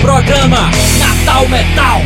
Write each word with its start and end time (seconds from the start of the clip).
Programa 0.00 0.70
Natal 0.98 1.46
Metal. 1.48 2.00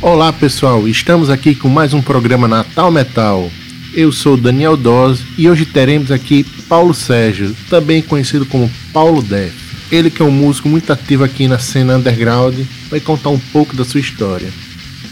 Olá 0.00 0.32
pessoal, 0.32 0.88
estamos 0.88 1.28
aqui 1.28 1.54
com 1.54 1.68
mais 1.68 1.92
um 1.92 2.00
programa 2.00 2.48
Natal 2.48 2.90
Metal. 2.90 3.50
Eu 3.92 4.10
sou 4.10 4.38
Daniel 4.38 4.74
Dose 4.74 5.22
e 5.36 5.50
hoje 5.50 5.66
teremos 5.66 6.10
aqui 6.10 6.42
Paulo 6.66 6.94
Sérgio, 6.94 7.54
também 7.68 8.00
conhecido 8.00 8.46
como 8.46 8.70
Paulo 8.90 9.22
Def. 9.22 9.52
Ele 9.92 10.10
que 10.10 10.22
é 10.22 10.24
um 10.24 10.30
músico 10.30 10.66
muito 10.66 10.90
ativo 10.90 11.24
aqui 11.24 11.46
na 11.46 11.58
cena 11.58 11.96
underground, 11.96 12.58
vai 12.90 13.00
contar 13.00 13.28
um 13.28 13.38
pouco 13.38 13.76
da 13.76 13.84
sua 13.84 14.00
história. 14.00 14.48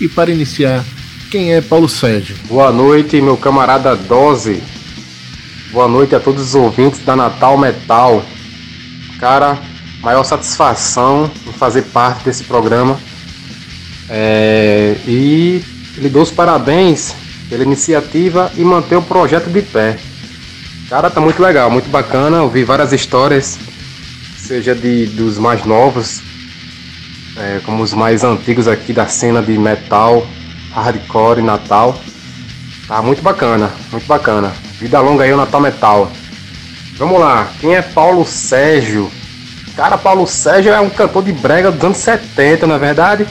E 0.01 0.09
para 0.09 0.31
iniciar, 0.31 0.83
quem 1.31 1.53
é 1.53 1.61
Paulo 1.61 1.91
Sérgio? 1.91 2.37
Boa 2.49 2.73
noite, 2.73 3.21
meu 3.21 3.37
camarada 3.37 3.95
Dose. 3.95 4.63
Boa 5.71 5.87
noite 5.89 6.15
a 6.15 6.21
todos 6.21 6.43
os 6.43 6.55
ouvintes 6.55 7.05
da 7.05 7.15
Natal 7.15 7.59
Metal. 7.59 8.25
Cara, 9.21 9.59
maior 10.01 10.25
satisfação 10.25 11.31
em 11.47 11.53
fazer 11.53 11.83
parte 11.83 12.25
desse 12.25 12.45
programa. 12.45 12.99
É, 14.09 14.97
e 15.07 15.63
lhe 15.97 16.09
dou 16.09 16.23
os 16.23 16.31
parabéns 16.31 17.15
pela 17.49 17.63
iniciativa 17.63 18.51
e 18.57 18.63
manter 18.63 18.97
o 18.97 19.03
projeto 19.03 19.51
de 19.51 19.63
pé. 19.63 19.99
Cara, 20.89 21.11
tá 21.11 21.21
muito 21.21 21.43
legal, 21.43 21.71
muito 21.71 21.89
bacana. 21.91 22.43
Ouvi 22.43 22.65
várias 22.65 22.93
histórias, 22.93 23.59
seja 24.39 24.75
de 24.75 25.07
dos 25.07 25.39
mais 25.39 25.65
novos, 25.65 26.23
é, 27.37 27.61
como 27.65 27.83
os 27.83 27.93
mais 27.93 28.25
antigos 28.25 28.67
aqui 28.67 28.93
da 28.93 29.07
cena 29.07 29.43
de 29.43 29.59
metal, 29.59 30.27
hardcore, 30.73 31.43
Natal. 31.43 32.01
Tá 32.87 33.03
muito 33.03 33.21
bacana, 33.21 33.71
muito 33.93 34.07
bacana. 34.07 34.53
Vida 34.81 35.01
longa 35.01 35.25
aí 35.25 35.33
o 35.33 35.37
Natal 35.37 35.61
Metal. 35.61 36.11
Vamos 36.97 37.21
lá, 37.21 37.49
quem 37.61 37.75
é 37.75 37.83
Paulo 37.83 38.25
Sérgio? 38.25 39.11
Cara, 39.79 39.97
Paulo 39.97 40.27
Sérgio 40.27 40.73
é 40.73 40.81
um 40.81 40.91
cantor 40.91 41.23
de 41.23 41.31
brega 41.31 41.71
dos 41.71 41.85
anos 41.85 41.99
70, 41.99 42.67
na 42.67 42.75
é 42.75 42.79
verdade. 42.81 43.25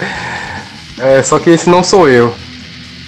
é, 0.98 1.22
só 1.22 1.38
que 1.38 1.50
esse 1.50 1.68
não 1.68 1.84
sou 1.84 2.08
eu. 2.08 2.34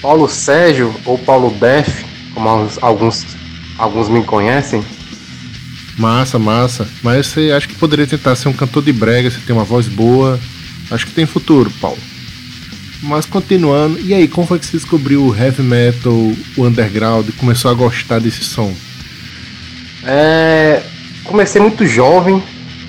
Paulo 0.03 0.29
Sérgio 0.29 0.95
ou 1.07 1.17
Paulo 1.17 1.51
Def, 1.59 2.05
como 2.35 2.69
alguns, 2.83 3.27
alguns 3.79 4.11
me 4.11 4.23
conhecem. 4.23 4.85
Massa, 5.97 6.39
massa. 6.39 6.87
Mas 7.03 7.29
você 7.29 7.53
acha 7.53 7.67
que 7.67 7.75
poderia 7.75 8.07
tentar 8.07 8.37
ser 8.37 8.51
um 8.51 8.53
cantor 8.53 8.83
de 8.83 8.93
brega, 8.93 9.31
você 9.31 9.41
tem 9.47 9.57
uma 9.57 9.65
voz 9.65 9.89
boa. 9.89 10.39
Acho 10.91 11.07
que 11.07 11.13
tem 11.13 11.25
futuro, 11.25 11.71
Paulo. 11.81 11.97
Mas 13.03 13.25
continuando, 13.25 13.99
e 13.99 14.13
aí, 14.13 14.29
como 14.29 14.47
foi 14.47 14.59
que 14.59 14.67
você 14.67 14.77
descobriu 14.77 15.25
o 15.25 15.35
heavy 15.35 15.63
metal, 15.63 16.13
o 16.13 16.67
underground 16.67 17.27
e 17.31 17.33
começou 17.33 17.71
a 17.71 17.75
gostar 17.75 18.21
desse 18.21 18.45
som? 18.45 18.75
É, 20.05 20.83
comecei 21.25 21.61
muito 21.61 21.87
jovem, 21.87 22.43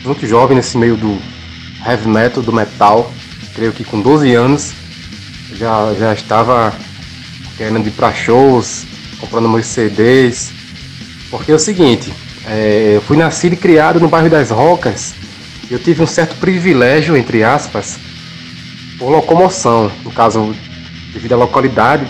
muito 0.04 0.28
jovem 0.28 0.58
nesse 0.58 0.78
meio 0.78 0.96
do 0.98 1.18
heavy 1.86 2.08
metal, 2.08 2.44
do 2.44 2.54
metal. 2.54 3.12
Creio 3.54 3.72
que 3.72 3.84
com 3.84 4.02
12 4.02 4.34
anos 4.34 4.73
já, 5.56 5.94
já 5.94 6.14
estava 6.14 6.73
querendo 7.58 7.88
ir 7.88 7.92
para 7.92 8.14
shows, 8.14 8.86
comprando 9.20 9.50
meus 9.50 9.66
CDs. 9.66 10.52
Porque 11.30 11.52
é 11.52 11.56
o 11.56 11.59
seguinte, 11.59 12.14
é, 12.46 12.94
eu 12.96 13.02
fui 13.02 13.18
nascido 13.18 13.54
e 13.54 13.58
criado 13.58 14.00
no 14.00 14.08
bairro 14.08 14.30
das 14.30 14.50
Rocas. 14.50 15.14
Eu 15.70 15.80
tive 15.80 16.04
um 16.04 16.08
certo 16.08 16.36
privilégio, 16.36 17.16
entre 17.16 17.44
aspas, 17.44 17.98
por 19.00 19.09
locomoção. 19.09 19.92
No 20.04 20.12
caso, 20.12 20.54
devido 21.14 21.34
à 21.34 21.38
localidade, 21.38 22.06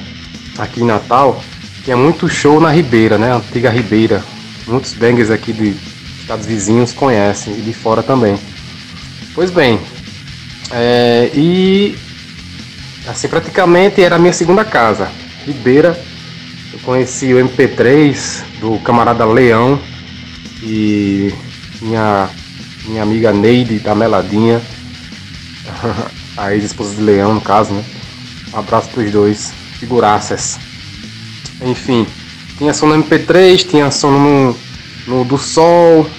aqui 0.57 0.81
em 0.81 0.85
Natal, 0.85 1.41
tinha 1.83 1.95
muito 1.95 2.27
show 2.27 2.59
na 2.59 2.71
Ribeira, 2.71 3.17
né? 3.17 3.33
Antiga 3.33 3.69
Ribeira. 3.69 4.23
Muitos 4.67 4.93
bangers 4.93 5.29
aqui 5.29 5.53
de 5.53 5.92
estados 6.23 6.45
vizinhos 6.45 6.93
conhecem 6.93 7.53
e 7.53 7.61
de 7.61 7.73
fora 7.73 8.01
também. 8.01 8.39
Pois 9.35 9.51
bem, 9.51 9.79
é, 10.71 11.29
e 11.33 11.95
assim 13.07 13.27
praticamente 13.27 14.01
era 14.01 14.15
a 14.15 14.19
minha 14.19 14.33
segunda 14.33 14.63
casa. 14.63 15.11
Ribeira, 15.45 16.01
eu 16.71 16.79
conheci 16.79 17.33
o 17.33 17.37
MP3 17.37 18.43
do 18.59 18.79
camarada 18.79 19.25
Leão 19.25 19.79
e 20.61 21.33
minha, 21.81 22.29
minha 22.85 23.03
amiga 23.03 23.33
Neide 23.33 23.79
da 23.79 23.93
Meladinha, 23.93 24.61
a 26.37 26.53
ex-esposa 26.53 26.95
de 26.95 27.01
Leão 27.01 27.33
no 27.33 27.41
caso, 27.41 27.73
né? 27.73 27.83
Um 28.53 28.59
abraço 28.59 28.89
pros 28.89 29.11
dois, 29.11 29.51
figuraças. 29.77 30.57
Enfim, 31.61 32.07
tinha 32.57 32.73
som 32.73 32.87
no 32.87 33.03
MP3, 33.03 33.67
tinha 33.67 33.91
som 33.91 34.11
no, 34.11 34.57
no 35.07 35.23
do 35.23 35.37
Sol. 35.37 36.09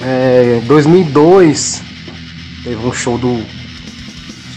É, 0.00 0.60
2002 0.66 1.82
teve 2.62 2.86
um 2.86 2.92
show 2.92 3.16
do 3.16 3.44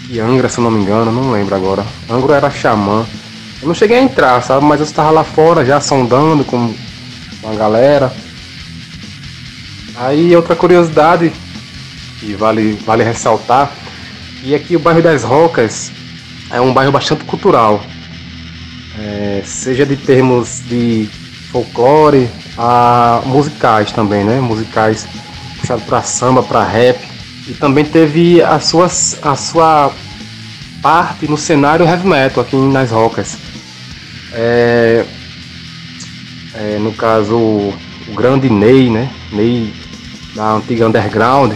de 0.07 0.19
Angra, 0.22 0.47
se 0.47 0.57
eu 0.57 0.63
não 0.63 0.72
me 0.72 0.81
engano, 0.81 1.12
não 1.12 1.31
lembro 1.31 1.56
agora. 1.56 1.85
Angra 2.09 2.38
era 2.38 2.50
xamã. 2.50 3.06
Eu 3.62 3.67
não 3.67 3.75
cheguei 3.75 3.97
a 3.97 4.01
entrar, 4.01 4.41
sabe? 4.41 4.66
Mas 4.66 4.79
eu 4.79 4.85
estava 4.85 5.12
lá 5.12 5.23
fora 5.23 5.66
já 5.66 5.81
sondando 5.81 6.46
com 6.46 6.73
a 7.44 7.53
galera. 7.56 8.13
Aí 9.97 10.35
outra 10.35 10.56
curiosidade 10.56 11.34
que 12.19 12.34
vale, 12.35 12.73
vale 12.85 13.03
ressaltar, 13.03 13.72
e 14.44 14.56
aqui 14.56 14.75
o 14.75 14.79
bairro 14.79 15.01
das 15.01 15.23
Rocas 15.23 15.91
é 16.51 16.59
um 16.59 16.73
bairro 16.73 16.91
bastante 16.91 17.23
cultural. 17.25 17.81
É, 19.00 19.41
seja 19.46 19.85
de 19.85 19.96
termos 19.96 20.62
de 20.67 21.07
folclore 21.51 22.28
a 22.57 23.22
musicais 23.25 23.91
também, 23.91 24.23
né? 24.23 24.40
Musicais 24.40 25.07
puxado 25.59 25.81
para 25.84 26.01
samba, 26.01 26.41
para 26.41 26.63
rap. 26.63 27.00
E 27.47 27.53
também 27.53 27.85
teve 27.85 28.41
a 28.41 28.59
sua, 28.59 28.85
a 28.85 29.35
sua 29.35 29.91
parte 30.81 31.28
no 31.28 31.38
cenário 31.38 31.85
heavy 31.85 32.07
metal 32.07 32.44
aqui 32.44 32.56
nas 32.56 32.91
Rocas. 32.91 33.38
É, 34.34 35.06
é, 36.53 36.78
no 36.79 36.91
caso, 36.94 37.35
o 37.35 38.13
grande 38.16 38.50
Ney, 38.50 38.90
né? 38.90 39.09
Ney 39.31 39.73
da 40.35 40.53
antiga 40.53 40.88
Underground. 40.88 41.53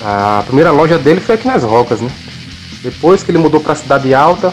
A 0.00 0.42
primeira 0.44 0.70
loja 0.70 0.98
dele 0.98 1.20
foi 1.20 1.34
aqui 1.36 1.46
nas 1.46 1.62
Rocas, 1.62 2.00
né? 2.00 2.10
Depois 2.82 3.22
que 3.22 3.30
ele 3.30 3.38
mudou 3.38 3.60
para 3.60 3.72
a 3.72 3.76
Cidade 3.76 4.12
Alta, 4.12 4.52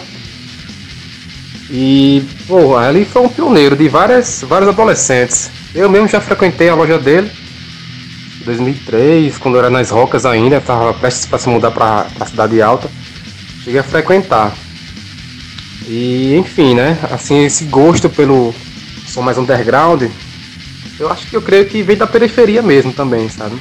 e, 1.74 2.28
pô, 2.48 2.76
ali 2.76 3.06
foi 3.06 3.22
um 3.22 3.30
pioneiro 3.30 3.78
de 3.78 3.88
várias, 3.88 4.44
vários 4.46 4.68
adolescentes. 4.68 5.50
Eu 5.74 5.90
mesmo 5.90 6.06
já 6.06 6.20
frequentei 6.20 6.68
a 6.68 6.76
loja 6.76 7.00
dele. 7.00 7.32
Em 8.42 8.44
2003, 8.44 9.38
quando 9.38 9.56
eu 9.56 9.60
era 9.60 9.70
nas 9.70 9.90
Rocas 9.90 10.26
ainda, 10.26 10.58
estava 10.58 10.94
prestes 10.94 11.26
para 11.26 11.40
se 11.40 11.48
mudar 11.48 11.72
para 11.72 12.08
a 12.20 12.26
Cidade 12.26 12.62
Alta. 12.62 12.90
Cheguei 13.64 13.80
a 13.80 13.84
frequentar. 13.84 14.54
E, 15.88 16.36
enfim, 16.36 16.76
né? 16.76 16.98
Assim, 17.10 17.46
esse 17.46 17.64
gosto 17.64 18.10
pelo 18.10 18.54
som 19.08 19.22
mais 19.22 19.38
underground, 19.38 20.04
eu 21.00 21.10
acho 21.10 21.26
que 21.28 21.38
eu 21.38 21.42
creio 21.42 21.68
que 21.68 21.82
vem 21.82 21.96
da 21.96 22.06
periferia 22.06 22.62
mesmo 22.62 22.92
também, 22.92 23.30
sabe? 23.30 23.56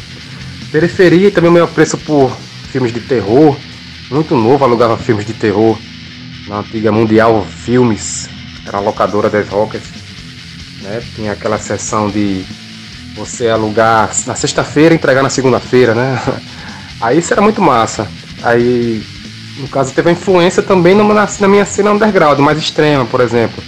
Periferia 0.73 1.29
e 1.29 1.31
também 1.31 1.51
o 1.51 1.55
meu 1.55 1.65
apreço 1.65 1.97
por 1.97 2.37
filmes 2.73 2.93
de 2.93 2.99
terror. 2.99 3.57
Muito 4.11 4.35
novo, 4.35 4.65
alugava 4.65 4.97
filmes 4.97 5.25
de 5.25 5.33
terror 5.33 5.79
na 6.51 6.59
antiga 6.59 6.91
Mundial 6.91 7.47
Filmes, 7.47 8.29
era 8.67 8.79
a 8.79 8.81
locadora 8.81 9.31
das 9.31 9.49
Rocas. 9.49 9.83
Né? 10.83 11.01
Tinha 11.15 11.33
aquela 11.33 11.59
sessão 11.59 12.11
de 12.11 12.45
você 13.15 13.49
alugar 13.49 14.11
na 14.27 14.35
sexta-feira 14.35 14.93
e 14.93 14.97
entregar 14.97 15.23
na 15.23 15.31
segunda-feira, 15.31 15.95
né? 15.95 16.21
Aí 17.01 17.19
isso 17.19 17.33
era 17.33 17.41
muito 17.41 17.63
massa. 17.63 18.09
Aí, 18.43 19.01
no 19.59 19.69
caso, 19.69 19.95
teve 19.95 20.09
a 20.09 20.13
influência 20.13 20.61
também 20.61 20.93
na, 20.93 21.05
na 21.05 21.49
minha 21.49 21.65
cena 21.65 21.93
underground, 21.93 22.41
mais 22.41 22.59
extrema, 22.59 23.07
por 23.07 23.21
exemplo. 23.21 23.63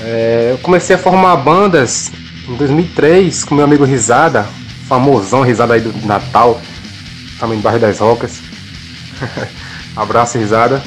É, 0.00 0.48
eu 0.50 0.58
comecei 0.58 0.96
a 0.96 0.98
formar 0.98 1.36
bandas 1.36 2.10
em 2.48 2.56
2003 2.56 3.44
com 3.44 3.54
meu 3.54 3.64
amigo 3.64 3.84
Risada, 3.84 4.44
famosão 4.88 5.42
Risada 5.42 5.74
aí 5.74 5.80
do 5.80 6.04
Natal, 6.04 6.60
também 7.38 7.58
do 7.58 7.62
bairro 7.62 7.78
das 7.78 8.00
Rocas. 8.00 8.40
Abraço, 9.94 10.36
Risada. 10.36 10.82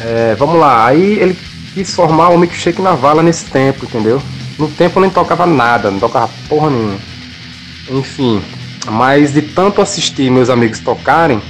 É, 0.00 0.34
vamos 0.36 0.58
lá, 0.58 0.86
aí 0.86 1.18
ele 1.18 1.36
quis 1.74 1.94
formar 1.94 2.28
o 2.28 2.38
milkshake 2.38 2.80
na 2.80 2.94
vala 2.94 3.22
nesse 3.22 3.44
tempo, 3.46 3.84
entendeu? 3.84 4.22
No 4.58 4.68
tempo 4.68 4.98
eu 4.98 5.02
nem 5.02 5.10
tocava 5.10 5.46
nada, 5.46 5.90
não 5.90 5.98
tocava 5.98 6.30
porra 6.48 6.70
nenhuma. 6.70 6.98
Enfim, 7.90 8.42
mas 8.90 9.32
de 9.32 9.42
tanto 9.42 9.80
assistir 9.80 10.30
meus 10.30 10.50
amigos 10.50 10.80
tocarem, 10.80 11.40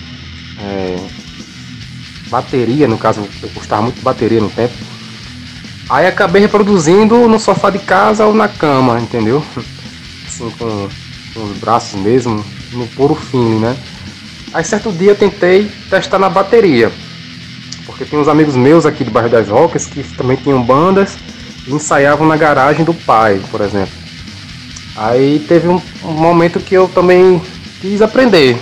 é, 0.60 0.96
bateria, 2.28 2.86
no 2.86 2.98
caso, 2.98 3.26
eu 3.42 3.48
gostava 3.50 3.82
muito 3.82 3.96
de 3.96 4.02
bateria 4.02 4.40
no 4.40 4.50
tempo. 4.50 4.74
Aí 5.88 6.06
acabei 6.06 6.42
reproduzindo 6.42 7.28
no 7.28 7.40
sofá 7.40 7.70
de 7.70 7.78
casa 7.78 8.26
ou 8.26 8.34
na 8.34 8.48
cama, 8.48 9.00
entendeu? 9.00 9.42
Assim, 10.26 10.50
com, 10.50 10.88
com 11.34 11.44
os 11.44 11.58
braços 11.58 11.98
mesmo, 11.98 12.44
no 12.72 12.86
puro 12.88 13.14
fim, 13.14 13.58
né? 13.58 13.76
Aí 14.52 14.64
certo 14.64 14.92
dia 14.92 15.12
eu 15.12 15.16
tentei 15.16 15.70
testar 15.90 16.18
na 16.18 16.28
bateria. 16.28 16.92
Porque 17.88 18.04
tem 18.04 18.18
uns 18.18 18.28
amigos 18.28 18.54
meus 18.54 18.84
aqui 18.84 19.02
do 19.02 19.10
bairro 19.10 19.30
das 19.30 19.48
Rocas 19.48 19.86
que 19.86 20.02
também 20.14 20.36
tinham 20.36 20.62
bandas 20.62 21.16
e 21.66 21.72
ensaiavam 21.72 22.28
na 22.28 22.36
garagem 22.36 22.84
do 22.84 22.92
pai, 22.92 23.40
por 23.50 23.62
exemplo. 23.62 23.94
Aí 24.94 25.42
teve 25.48 25.68
um, 25.68 25.80
um 26.04 26.12
momento 26.12 26.60
que 26.60 26.74
eu 26.74 26.86
também 26.86 27.40
quis 27.80 28.02
aprender, 28.02 28.60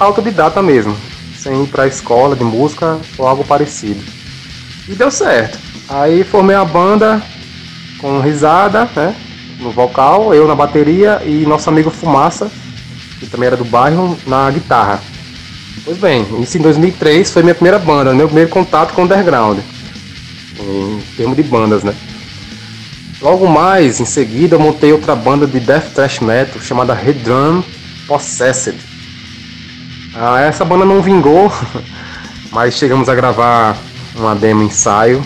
autodidata 0.00 0.60
mesmo, 0.60 0.96
sem 1.38 1.62
ir 1.62 1.68
pra 1.68 1.86
escola 1.86 2.34
de 2.34 2.42
música 2.42 2.98
ou 3.16 3.28
algo 3.28 3.44
parecido. 3.44 4.02
E 4.88 4.94
deu 4.94 5.10
certo. 5.10 5.56
Aí 5.88 6.24
formei 6.24 6.56
a 6.56 6.64
banda 6.64 7.22
com 7.98 8.18
risada, 8.18 8.90
né? 8.96 9.14
No 9.60 9.70
vocal, 9.70 10.34
eu 10.34 10.48
na 10.48 10.54
bateria 10.56 11.22
e 11.24 11.46
nosso 11.46 11.68
amigo 11.68 11.90
Fumaça, 11.90 12.50
que 13.20 13.26
também 13.26 13.46
era 13.46 13.56
do 13.56 13.64
bairro, 13.64 14.18
na 14.26 14.50
guitarra. 14.50 15.00
Pois 15.84 15.98
bem, 15.98 16.24
isso 16.40 16.58
em 16.58 16.60
2003 16.60 17.32
foi 17.32 17.42
minha 17.42 17.54
primeira 17.54 17.78
banda, 17.78 18.14
meu 18.14 18.26
primeiro 18.26 18.50
contato 18.50 18.94
com 18.94 19.02
o 19.02 19.04
underground, 19.04 19.58
em 20.60 21.02
termos 21.16 21.36
de 21.36 21.42
bandas, 21.42 21.82
né? 21.82 21.92
Logo 23.20 23.46
mais, 23.46 24.00
em 24.00 24.04
seguida, 24.04 24.58
montei 24.58 24.92
outra 24.92 25.14
banda 25.16 25.46
de 25.46 25.58
death 25.58 25.92
thrash 25.94 26.20
metal 26.20 26.60
chamada 26.60 26.94
Redrum 26.94 27.62
Possessed. 28.06 28.76
Ah, 30.14 30.40
essa 30.40 30.64
banda 30.64 30.84
não 30.84 31.02
vingou, 31.02 31.52
mas 32.52 32.74
chegamos 32.74 33.08
a 33.08 33.14
gravar 33.14 33.76
uma 34.14 34.34
demo 34.34 34.62
ensaio 34.62 35.24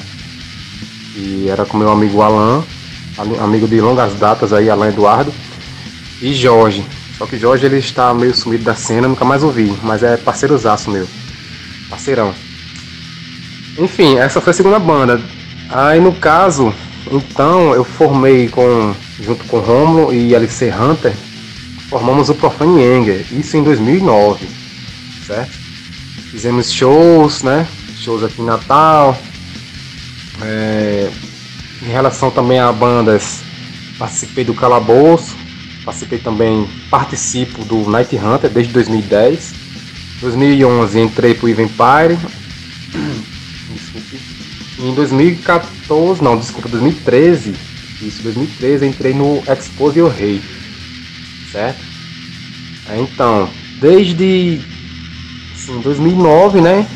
e 1.16 1.48
era 1.48 1.64
com 1.64 1.76
meu 1.76 1.90
amigo 1.90 2.20
Alan, 2.20 2.62
amigo 3.42 3.66
de 3.66 3.80
longas 3.80 4.14
datas 4.14 4.52
aí, 4.52 4.70
Alan 4.70 4.88
Eduardo, 4.88 5.32
e 6.20 6.34
Jorge. 6.34 6.84
Só 7.18 7.26
que 7.26 7.38
Jorge 7.38 7.66
ele 7.66 7.78
está 7.78 8.12
meio 8.12 8.34
sumido 8.34 8.64
da 8.64 8.74
cena, 8.74 9.08
nunca 9.08 9.24
mais 9.24 9.42
ouvi, 9.42 9.74
mas 9.82 10.02
é 10.02 10.16
parceirozaço 10.16 10.90
meu. 10.90 11.08
Parceirão. 11.88 12.34
Enfim, 13.78 14.16
essa 14.18 14.40
foi 14.40 14.50
a 14.50 14.54
segunda 14.54 14.78
banda. 14.78 15.20
Aí 15.70 16.00
no 16.00 16.12
caso, 16.14 16.74
então 17.10 17.74
eu 17.74 17.84
formei 17.84 18.48
com 18.48 18.94
junto 19.20 19.44
com 19.44 19.58
Romulo 19.58 20.12
e 20.12 20.34
Alice 20.34 20.64
Hunter, 20.70 21.14
formamos 21.88 22.28
o 22.28 22.34
Profane 22.34 22.84
Anger, 22.84 23.24
isso 23.32 23.56
em 23.56 23.62
2009, 23.62 24.46
certo? 25.26 25.52
Fizemos 26.30 26.70
shows, 26.70 27.42
né? 27.42 27.66
Shows 27.98 28.22
aqui 28.22 28.42
em 28.42 28.44
Natal, 28.44 29.18
é, 30.42 31.10
em 31.82 31.88
relação 31.88 32.30
também 32.30 32.58
a 32.58 32.70
bandas, 32.70 33.40
participei 33.98 34.44
do 34.44 34.52
Calabouço, 34.52 35.34
participei 35.86 36.18
também, 36.18 36.68
participo 36.90 37.64
do 37.64 37.88
Night 37.88 38.14
Hunter 38.16 38.50
desde 38.50 38.72
2010. 38.72 39.54
2011 40.20 40.98
entrei 40.98 41.32
pro 41.34 41.48
Even 41.48 41.66
Empire. 41.66 42.18
Desculpe. 43.72 44.20
Em 44.80 44.94
2014, 44.94 46.22
não, 46.22 46.36
desculpa, 46.36 46.68
2013. 46.68 47.54
Isso, 48.02 48.22
2013 48.22 48.86
entrei 48.86 49.14
no 49.14 49.42
Expose 49.50 49.98
Your 50.00 50.10
Hate. 50.10 50.42
Certo? 51.50 51.80
É, 52.90 53.00
então, 53.00 53.48
desde 53.80 54.60
assim, 55.54 55.80
2009, 55.80 56.60
né? 56.60 56.86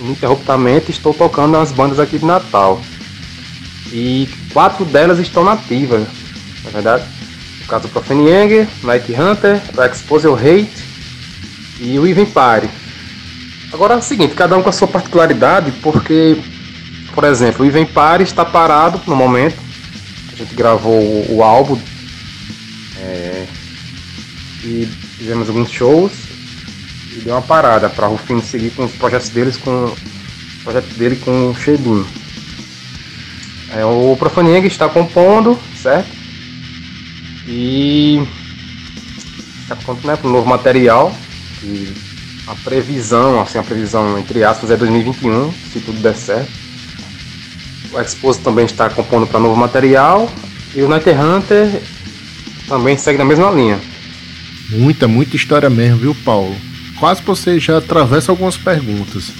ininterruptamente 0.00 0.90
estou 0.90 1.12
tocando 1.12 1.52
nas 1.52 1.70
bandas 1.70 2.00
aqui 2.00 2.18
de 2.18 2.24
Natal. 2.24 2.80
E 3.92 4.28
quatro 4.52 4.84
delas 4.84 5.18
estão 5.18 5.44
nativas, 5.44 6.06
na 6.64 6.70
verdade. 6.70 7.19
Caso, 7.70 7.86
o 7.86 7.90
Profane 7.90 8.28
Anger, 8.32 8.66
Night 8.82 9.14
Hunter, 9.14 9.62
o 9.76 9.84
Exposure 9.84 10.34
Hate 10.34 10.82
e 11.78 11.96
o 12.00 12.04
Even 12.04 12.26
Party. 12.26 12.68
Agora 13.72 13.94
é 13.94 13.96
o 13.96 14.02
seguinte, 14.02 14.34
cada 14.34 14.58
um 14.58 14.62
com 14.62 14.70
a 14.70 14.72
sua 14.72 14.88
particularidade, 14.88 15.70
porque, 15.80 16.36
por 17.14 17.22
exemplo, 17.22 17.64
o 17.64 17.68
Even 17.68 17.86
Party 17.86 18.24
está 18.24 18.44
parado 18.44 19.00
no 19.06 19.14
momento. 19.14 19.56
A 20.32 20.36
gente 20.36 20.52
gravou 20.52 21.00
o, 21.30 21.44
álbum 21.44 21.80
é, 22.98 23.46
e 24.64 24.88
fizemos 25.16 25.48
alguns 25.48 25.70
shows 25.70 26.10
e 27.12 27.20
deu 27.20 27.34
uma 27.34 27.42
parada 27.42 27.88
para 27.88 28.08
o 28.08 28.12
Rufino 28.12 28.42
seguir 28.42 28.70
com 28.70 28.84
os 28.84 28.92
projetos 28.92 29.28
deles 29.28 29.56
com 29.56 29.84
o 29.84 29.96
projeto 30.64 30.92
dele 30.94 31.14
com 31.14 31.50
o 31.50 31.54
Shedin. 31.54 32.04
É, 33.76 33.84
o 33.84 34.16
Profanieg 34.18 34.66
está 34.66 34.88
compondo, 34.88 35.56
certo? 35.80 36.19
E 37.50 38.26
está 39.62 39.74
compondo 39.76 40.06
né, 40.06 40.18
um 40.24 40.30
novo 40.30 40.48
material. 40.48 41.14
E 41.62 41.92
a 42.46 42.54
previsão, 42.54 43.40
assim, 43.40 43.58
a 43.58 43.62
previsão 43.62 44.18
entre 44.18 44.44
aspas 44.44 44.70
é 44.70 44.76
2021, 44.76 45.52
se 45.72 45.80
tudo 45.80 46.00
der 46.00 46.14
certo. 46.14 46.50
O 47.92 48.00
Exposto 48.00 48.42
também 48.42 48.64
está 48.64 48.88
compondo 48.88 49.26
para 49.26 49.40
novo 49.40 49.56
material. 49.56 50.30
E 50.74 50.82
o 50.82 50.88
Night 50.88 51.10
Hunter 51.10 51.82
também 52.68 52.96
segue 52.96 53.18
na 53.18 53.24
mesma 53.24 53.50
linha. 53.50 53.80
Muita, 54.70 55.08
muita 55.08 55.34
história 55.34 55.68
mesmo, 55.68 55.98
viu, 55.98 56.14
Paulo? 56.24 56.56
quase 57.00 57.22
você 57.22 57.58
já 57.58 57.78
atravessa 57.78 58.30
algumas 58.30 58.58
perguntas. 58.58 59.32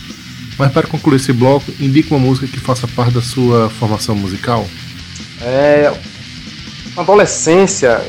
Mas 0.59 0.73
para 0.73 0.87
concluir 0.87 1.17
esse 1.17 1.33
bloco, 1.33 1.71
indique 1.79 2.11
uma 2.11 2.19
música 2.19 2.47
que 2.47 2.59
faça 2.59 2.89
parte 2.89 3.13
da 3.13 3.23
sua 3.23 3.69
formação 3.69 4.17
musical. 4.17 4.67
É, 5.43 5.93
na 6.97 7.03
adolescência, 7.03 8.01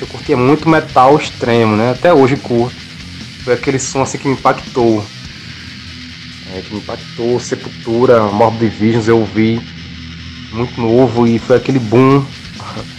eu 0.00 0.06
curtia 0.06 0.36
muito 0.36 0.68
metal 0.68 1.16
extremo, 1.16 1.76
né? 1.76 1.92
Até 1.92 2.12
hoje 2.12 2.36
curto. 2.36 2.76
Foi 3.44 3.54
aquele 3.54 3.78
som 3.78 4.02
assim 4.02 4.18
que 4.18 4.28
me 4.28 4.34
impactou. 4.34 5.04
É, 6.54 6.60
que 6.60 6.72
me 6.72 6.80
impactou, 6.80 7.38
Sepultura, 7.40 8.22
Morbid 8.24 8.74
Visions 8.74 9.08
eu 9.08 9.18
ouvi 9.18 9.60
muito 10.52 10.80
novo 10.80 11.26
e 11.26 11.38
foi 11.38 11.56
aquele 11.56 11.78
boom 11.78 12.24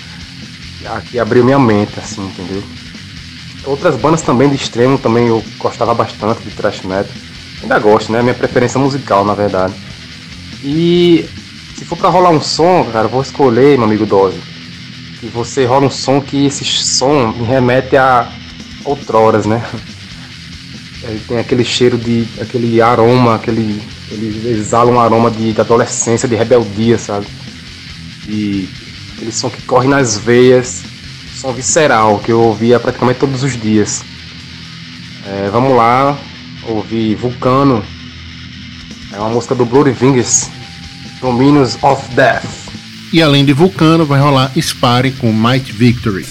que 1.10 1.18
abriu 1.18 1.44
minha 1.44 1.58
mente, 1.58 2.00
assim, 2.00 2.26
entendeu? 2.26 2.64
Outras 3.66 3.96
bandas 3.96 4.22
também 4.22 4.50
de 4.50 4.56
extremo 4.56 4.98
também 4.98 5.28
eu 5.28 5.44
gostava 5.58 5.94
bastante 5.94 6.42
de 6.44 6.52
thrash 6.52 6.82
metal. 6.82 7.12
Ainda 7.62 7.80
gosto, 7.80 8.12
né? 8.12 8.22
Minha 8.22 8.36
preferência 8.36 8.80
musical, 8.80 9.26
na 9.26 9.34
verdade. 9.34 9.74
E 10.64 11.28
se 11.76 11.86
for 11.86 11.98
para 11.98 12.10
rolar 12.10 12.30
um 12.30 12.42
som, 12.42 12.86
cara, 12.92 13.06
eu 13.06 13.10
vou 13.10 13.22
escolher, 13.22 13.78
meu 13.78 13.86
amigo 13.86 14.06
Dose. 14.06 14.40
Que 15.20 15.28
você 15.28 15.66
rola 15.66 15.88
um 15.88 15.90
som 15.90 16.22
que 16.22 16.46
esse 16.46 16.64
som 16.66 17.34
me 17.34 17.46
remete 17.46 17.98
a 17.98 18.32
outroras, 18.86 19.46
né? 19.46 19.64
Ele 21.04 21.22
tem 21.28 21.38
aquele 21.38 21.64
cheiro 21.64 21.98
de. 21.98 22.28
aquele 22.42 22.82
aroma, 22.82 23.36
aquele. 23.36 23.82
Ele 24.12 24.50
exala 24.50 24.92
um 24.92 25.00
aroma 25.00 25.30
de, 25.30 25.54
de 25.54 25.62
adolescência, 25.62 26.28
de 26.28 26.36
rebeldia, 26.36 26.98
sabe? 26.98 27.28
E 28.28 28.70
aquele 29.16 29.32
som 29.32 29.50
que 29.50 29.62
corre 29.64 29.88
nas 29.88 30.18
veias 30.18 30.84
som 31.40 31.54
visceral 31.54 32.20
que 32.20 32.34
eu 32.34 32.42
ouvia 32.42 32.78
praticamente 32.82 33.20
todos 33.20 33.44
os 33.44 33.58
dias. 33.58 34.04
É, 35.26 35.50
vamos 35.50 35.74
lá, 35.74 36.18
ouvir 36.68 37.16
Vulcano, 37.16 37.82
é 39.14 39.18
uma 39.18 39.30
música 39.30 39.56
do 39.56 39.66
Bloody 39.66 39.94
Fingers, 39.94 40.50
Dominions 41.22 41.82
of 41.82 42.14
Death. 42.14 42.44
E 43.12 43.22
além 43.22 43.44
de 43.44 43.54
Vulcano, 43.54 44.06
vai 44.06 44.20
rolar 44.20 44.52
Spare 44.56 45.12
com 45.12 45.34
Might 45.34 45.72
Victory. 45.72 46.26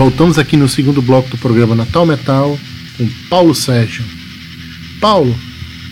Voltamos 0.00 0.38
aqui 0.38 0.56
no 0.56 0.66
segundo 0.66 1.02
bloco 1.02 1.28
do 1.28 1.36
programa 1.36 1.74
Natal 1.74 2.06
Metal 2.06 2.58
com 2.96 3.06
Paulo 3.28 3.54
Sérgio. 3.54 4.02
Paulo, 4.98 5.36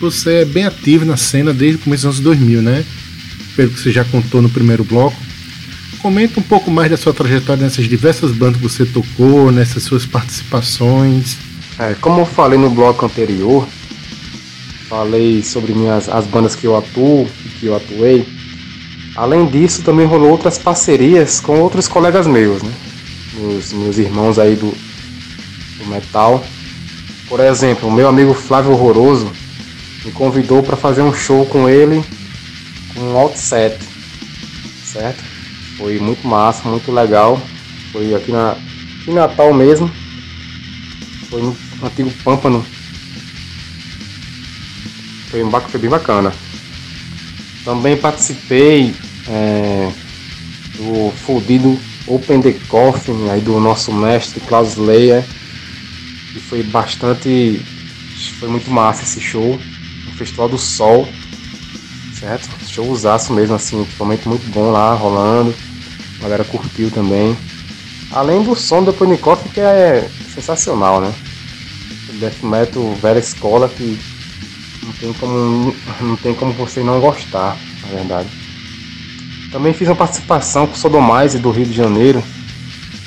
você 0.01 0.37
é 0.37 0.45
bem 0.45 0.65
ativo 0.65 1.05
na 1.05 1.15
cena 1.15 1.53
desde 1.53 1.75
o 1.75 1.79
começo 1.81 2.07
dos 2.07 2.17
anos 2.17 2.19
2000, 2.19 2.59
né? 2.59 2.83
Pelo 3.55 3.69
que 3.69 3.79
você 3.79 3.91
já 3.91 4.03
contou 4.03 4.41
no 4.41 4.49
primeiro 4.49 4.83
bloco. 4.83 5.15
Comenta 5.99 6.39
um 6.39 6.43
pouco 6.43 6.71
mais 6.71 6.89
da 6.89 6.97
sua 6.97 7.13
trajetória 7.13 7.61
nessas 7.61 7.87
diversas 7.87 8.31
bandas 8.31 8.59
que 8.59 8.67
você 8.67 8.83
tocou, 8.83 9.51
nessas 9.51 9.83
suas 9.83 10.07
participações. 10.07 11.37
É, 11.77 11.93
como 12.01 12.21
eu 12.21 12.25
falei 12.25 12.57
no 12.57 12.71
bloco 12.71 13.05
anterior, 13.05 13.67
falei 14.89 15.43
sobre 15.43 15.71
minhas, 15.71 16.09
as 16.09 16.25
bandas 16.25 16.55
que 16.55 16.65
eu 16.65 16.75
atuo 16.75 17.29
e 17.45 17.49
que 17.59 17.67
eu 17.67 17.75
atuei. 17.75 18.27
Além 19.15 19.45
disso, 19.45 19.83
também 19.83 20.07
rolou 20.07 20.31
outras 20.31 20.57
parcerias 20.57 21.39
com 21.39 21.59
outros 21.59 21.87
colegas 21.87 22.25
meus, 22.25 22.63
né? 22.63 22.71
Meus, 23.39 23.71
meus 23.71 23.97
irmãos 23.97 24.37
aí 24.37 24.55
do, 24.55 24.71
do 25.77 25.85
metal. 25.87 26.43
Por 27.27 27.39
exemplo, 27.39 27.87
o 27.87 27.91
meu 27.91 28.07
amigo 28.07 28.33
Flávio 28.33 28.71
Horroroso 28.71 29.31
me 30.03 30.11
convidou 30.11 30.61
para 30.61 30.75
fazer 30.75 31.01
um 31.01 31.13
show 31.13 31.45
com 31.45 31.69
ele 31.69 32.03
com 32.93 33.01
um 33.01 33.17
outset, 33.17 33.77
certo? 34.83 35.23
Foi 35.77 35.99
muito 35.99 36.27
massa, 36.27 36.67
muito 36.67 36.91
legal. 36.91 37.41
Foi 37.91 38.13
aqui, 38.13 38.31
na, 38.31 38.57
em 39.07 39.13
Natal 39.13 39.53
mesmo. 39.53 39.89
Foi 41.29 41.41
no 41.41 41.55
antigo 41.81 42.11
Pâmpano. 42.23 42.65
Foi, 45.29 45.43
um, 45.43 45.51
foi 45.51 45.79
bem 45.79 45.89
bacana. 45.89 46.33
Também 47.63 47.95
participei 47.95 48.95
é, 49.27 49.91
do 50.75 51.11
fudido 51.11 51.79
Open 52.09 52.41
the 52.41 52.53
Coffin 52.67 53.29
aí 53.29 53.39
do 53.39 53.59
nosso 53.59 53.93
mestre 53.93 54.39
Klaus 54.41 54.75
Leia. 54.75 55.23
E 56.35 56.39
foi 56.39 56.63
bastante. 56.63 57.61
Foi 58.39 58.49
muito 58.49 58.69
massa 58.71 59.03
esse 59.03 59.21
show. 59.21 59.57
No 60.05 60.11
Festival 60.13 60.49
do 60.49 60.57
Sol. 60.57 61.07
Certo? 62.19 62.49
Showzaço 62.67 63.31
mesmo 63.31 63.55
assim, 63.55 63.81
equipamento 63.81 64.27
muito 64.27 64.45
bom 64.51 64.71
lá 64.71 64.93
rolando. 64.93 65.53
A 66.19 66.23
galera 66.23 66.43
curtiu 66.43 66.91
também. 66.91 67.37
Além 68.11 68.43
do 68.43 68.55
som 68.55 68.83
do 68.83 68.91
Punikoff 68.91 69.47
que 69.49 69.59
é 69.61 70.09
sensacional, 70.33 70.99
né? 70.99 71.13
Death 72.19 72.43
Metal 72.43 72.93
velha 72.95 73.19
escola 73.19 73.69
que 73.69 73.97
não 74.83 74.91
tem 74.93 75.13
como, 75.13 75.75
não 76.01 76.15
tem 76.17 76.33
como 76.33 76.51
você 76.53 76.83
não 76.83 76.99
gostar, 76.99 77.55
na 77.83 77.87
verdade. 77.89 78.38
Também 79.51 79.73
fiz 79.73 79.87
uma 79.87 79.95
participação 79.95 80.67
com 80.67 80.73
o 80.73 80.77
Sodomize 80.77 81.39
do 81.39 81.49
Rio 81.49 81.65
de 81.65 81.73
Janeiro. 81.73 82.23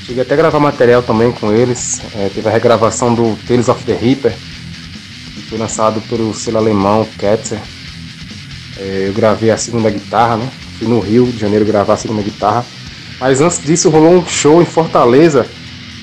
Cheguei 0.05 0.23
até 0.23 0.35
a 0.35 0.37
gravar 0.37 0.59
material 0.59 1.01
também 1.01 1.31
com 1.31 1.53
eles. 1.53 2.01
É, 2.17 2.29
teve 2.35 2.49
a 2.49 2.51
regravação 2.51 3.15
do 3.15 3.39
Tales 3.47 3.69
of 3.69 3.85
the 3.85 3.95
Reaper, 3.95 4.33
que 4.33 5.43
foi 5.43 5.59
lançado 5.59 6.01
pelo 6.09 6.35
selo 6.35 6.59
alemão 6.59 7.07
Ketzer. 7.17 7.61
É, 8.77 9.05
eu 9.07 9.13
gravei 9.13 9.53
a 9.53 9.57
segunda 9.57 9.89
guitarra, 9.89 10.37
né? 10.37 10.51
Fui 10.79 10.89
no 10.89 10.99
Rio 10.99 11.27
de 11.27 11.39
Janeiro 11.39 11.65
gravar 11.65 11.95
a 11.95 11.97
segunda 11.97 12.23
guitarra. 12.23 12.67
Mas 13.21 13.41
antes 13.41 13.63
disso 13.63 13.89
rolou 13.89 14.17
um 14.17 14.27
show 14.27 14.61
em 14.61 14.65
Fortaleza, 14.65 15.47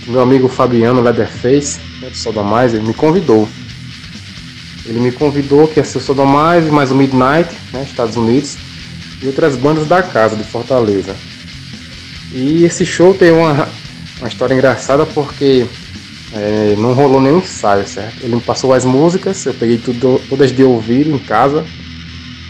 que 0.06 0.10
meu 0.10 0.22
amigo 0.22 0.48
Fabiano 0.48 1.02
Leatherface, 1.02 1.80
né, 2.00 2.10
do 2.10 2.16
Sodomizer, 2.16 2.82
me 2.82 2.94
convidou. 2.94 3.50
Ele 4.86 5.02
me 5.02 5.12
convidou 5.12 5.68
que 5.68 5.82
ia 5.82 5.84
ser 5.84 5.98
o 5.98 6.02
Sodomizer, 6.02 6.72
mais 6.72 6.92
o 6.92 6.96
Midnight, 6.96 7.54
né, 7.74 7.84
Estados 7.84 8.16
Unidos, 8.16 8.58
e 9.22 9.28
outras 9.28 9.56
bandas 9.56 9.88
da 9.88 10.02
casa 10.02 10.36
de 10.36 10.44
Fortaleza. 10.44 11.16
E 12.32 12.64
esse 12.64 12.86
show 12.86 13.14
tem 13.14 13.32
uma, 13.32 13.68
uma 14.20 14.28
história 14.28 14.54
engraçada 14.54 15.06
porque 15.06 15.66
é, 16.34 16.76
não 16.78 16.94
rolou 16.94 17.20
nenhum 17.20 17.40
ensaio, 17.40 17.88
certo? 17.88 18.24
Ele 18.24 18.36
me 18.36 18.42
passou 18.42 18.74
as 18.74 18.86
músicas, 18.86 19.46
eu 19.46 19.54
peguei 19.54 19.78
tudo, 19.78 20.22
todas 20.30 20.52
de 20.52 20.64
ouvido 20.64 21.10
em 21.10 21.18
casa 21.18 21.66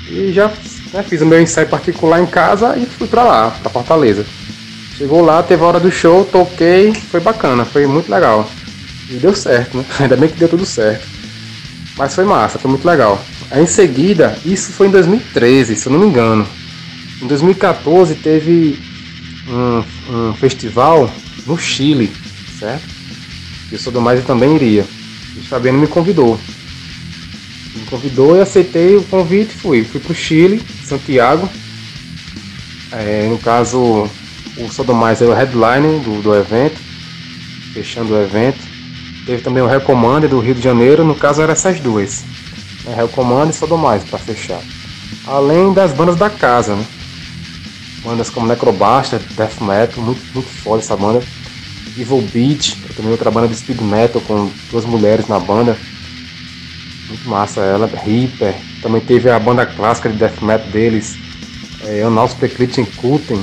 e 0.09 0.31
já 0.33 0.51
né, 0.91 1.03
fiz 1.03 1.21
o 1.21 1.25
meu 1.25 1.39
ensaio 1.39 1.67
particular 1.67 2.19
em 2.19 2.25
casa 2.25 2.75
e 2.77 2.85
fui 2.85 3.07
pra 3.07 3.23
lá, 3.23 3.51
pra 3.51 3.69
Fortaleza. 3.69 4.25
Chegou 4.97 5.21
lá, 5.21 5.41
teve 5.41 5.63
a 5.63 5.67
hora 5.67 5.79
do 5.79 5.91
show, 5.91 6.25
toquei, 6.25 6.93
foi 6.93 7.19
bacana, 7.21 7.63
foi 7.63 7.87
muito 7.87 8.11
legal. 8.11 8.49
E 9.09 9.13
deu 9.13 9.33
certo, 9.33 9.77
né? 9.77 9.85
Ainda 9.99 10.17
bem 10.17 10.27
que 10.27 10.35
deu 10.35 10.49
tudo 10.49 10.65
certo. 10.65 11.07
Mas 11.97 12.13
foi 12.13 12.25
massa, 12.25 12.59
foi 12.59 12.69
muito 12.69 12.85
legal. 12.85 13.23
Aí 13.51 13.63
em 13.63 13.67
seguida, 13.67 14.37
isso 14.45 14.71
foi 14.71 14.87
em 14.87 14.91
2013, 14.91 15.75
se 15.75 15.87
eu 15.87 15.91
não 15.91 15.99
me 15.99 16.05
engano. 16.05 16.47
Em 17.21 17.27
2014 17.27 18.15
teve 18.15 18.79
um, 19.47 19.83
um 20.13 20.33
festival 20.35 21.11
no 21.45 21.57
Chile, 21.57 22.11
certo? 22.59 22.85
E 23.71 23.75
o 23.75 23.79
Sodomais 23.79 24.23
também 24.23 24.55
iria. 24.55 24.85
E 25.35 25.39
o 25.39 25.43
Fabiano 25.43 25.79
me 25.79 25.87
convidou. 25.87 26.39
Me 27.75 27.85
convidou 27.85 28.37
e 28.37 28.41
aceitei 28.41 28.95
o 28.95 29.03
convite 29.03 29.53
fui. 29.53 29.83
Fui 29.83 29.99
pro 29.99 30.13
Chile, 30.13 30.61
Santiago. 30.83 31.49
É, 32.91 33.27
no 33.29 33.37
caso, 33.37 34.09
o 34.57 34.69
Sodomais 34.71 35.21
é 35.21 35.25
o 35.25 35.33
headline 35.33 35.99
do, 35.99 36.21
do 36.21 36.35
evento, 36.35 36.79
fechando 37.73 38.13
o 38.13 38.21
evento. 38.21 38.59
Teve 39.25 39.41
também 39.41 39.61
o 39.61 39.67
Recomande 39.67 40.27
do 40.27 40.39
Rio 40.39 40.55
de 40.55 40.61
Janeiro, 40.61 41.03
no 41.03 41.15
caso 41.15 41.41
eram 41.41 41.53
essas 41.53 41.79
duas. 41.79 42.23
Né? 42.85 42.95
Recomande 42.95 43.51
e 43.51 43.55
Sodomais 43.55 44.03
para 44.03 44.19
fechar. 44.19 44.61
Além 45.27 45.73
das 45.73 45.91
bandas 45.91 46.15
da 46.15 46.29
casa, 46.29 46.75
né? 46.75 46.85
Bandas 48.03 48.29
como 48.29 48.47
Necrobasta, 48.47 49.19
Death 49.35 49.59
Metal, 49.61 50.03
muito, 50.03 50.21
muito 50.33 50.49
foda 50.49 50.81
essa 50.81 50.95
banda. 50.95 51.21
Evil 51.97 52.21
Beat, 52.33 52.77
também 52.95 53.11
outra 53.11 53.29
banda 53.29 53.47
de 53.47 53.55
speed 53.55 53.81
metal 53.81 54.21
com 54.21 54.49
duas 54.71 54.85
mulheres 54.85 55.27
na 55.27 55.39
banda. 55.39 55.77
Muito 57.07 57.27
massa 57.27 57.61
ela, 57.61 57.87
Reaper. 57.87 58.55
Também 58.81 59.01
teve 59.01 59.29
a 59.29 59.39
banda 59.39 59.65
clássica 59.65 60.09
de 60.09 60.15
death 60.15 60.41
metal 60.41 60.67
deles, 60.69 61.17
é, 61.85 62.03
Anaus 62.03 62.33
Preclitin 62.33 62.85
Kulten, 62.85 63.41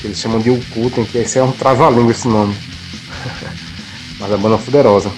que 0.00 0.06
eles 0.06 0.18
chamam 0.18 0.40
de 0.40 0.50
Ukulten, 0.50 1.04
que 1.04 1.18
esse 1.18 1.38
é 1.38 1.42
um 1.42 1.52
trava-língua 1.52 2.12
esse 2.12 2.28
nome. 2.28 2.54
Mas 4.20 4.32
a 4.32 4.36
banda 4.36 4.56
é 4.56 4.58
poderosa. 4.58 5.10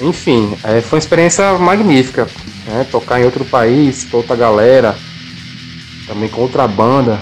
Enfim, 0.00 0.56
é, 0.64 0.80
foi 0.80 0.96
uma 0.96 1.02
experiência 1.02 1.58
magnífica. 1.58 2.26
Né? 2.66 2.86
Tocar 2.90 3.20
em 3.20 3.24
outro 3.24 3.44
país, 3.44 4.04
com 4.04 4.18
outra 4.18 4.34
galera, 4.34 4.96
também 6.06 6.28
com 6.28 6.40
outra 6.40 6.66
banda, 6.66 7.20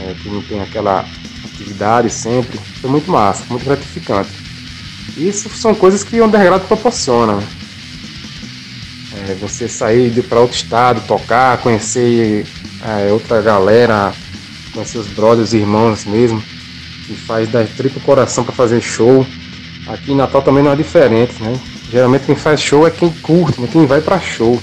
é, 0.00 0.14
que 0.14 0.28
não 0.28 0.42
tem 0.42 0.60
aquela 0.60 1.04
atividade 1.44 2.10
sempre. 2.10 2.58
Foi 2.80 2.90
muito 2.90 3.10
massa, 3.10 3.44
muito 3.48 3.64
gratificante. 3.64 4.30
Isso 5.16 5.48
são 5.50 5.74
coisas 5.74 6.02
que 6.02 6.20
o 6.20 6.24
underground 6.24 6.62
proporciona. 6.62 7.36
Né? 7.36 7.46
É, 9.28 9.34
você 9.34 9.68
sair 9.68 10.10
para 10.24 10.40
outro 10.40 10.56
estado, 10.56 11.00
tocar, 11.06 11.58
conhecer 11.58 12.44
é, 12.82 13.12
outra 13.12 13.40
galera, 13.40 14.12
com 14.72 14.84
seus 14.84 15.06
brothers 15.06 15.52
e 15.52 15.58
irmãos 15.58 16.04
mesmo, 16.04 16.42
e 17.08 17.14
faz 17.14 17.48
da 17.48 17.64
triplo 17.64 18.00
coração 18.00 18.42
para 18.42 18.52
fazer 18.52 18.80
show. 18.80 19.24
Aqui 19.86 20.12
em 20.12 20.16
Natal 20.16 20.42
também 20.42 20.64
não 20.64 20.72
é 20.72 20.76
diferente, 20.76 21.40
né? 21.42 21.58
Geralmente 21.94 22.26
quem 22.26 22.34
faz 22.34 22.60
show 22.60 22.84
é 22.88 22.90
quem 22.90 23.08
curte, 23.08 23.60
né? 23.60 23.68
quem 23.70 23.86
vai 23.86 24.00
para 24.00 24.18
show. 24.18 24.60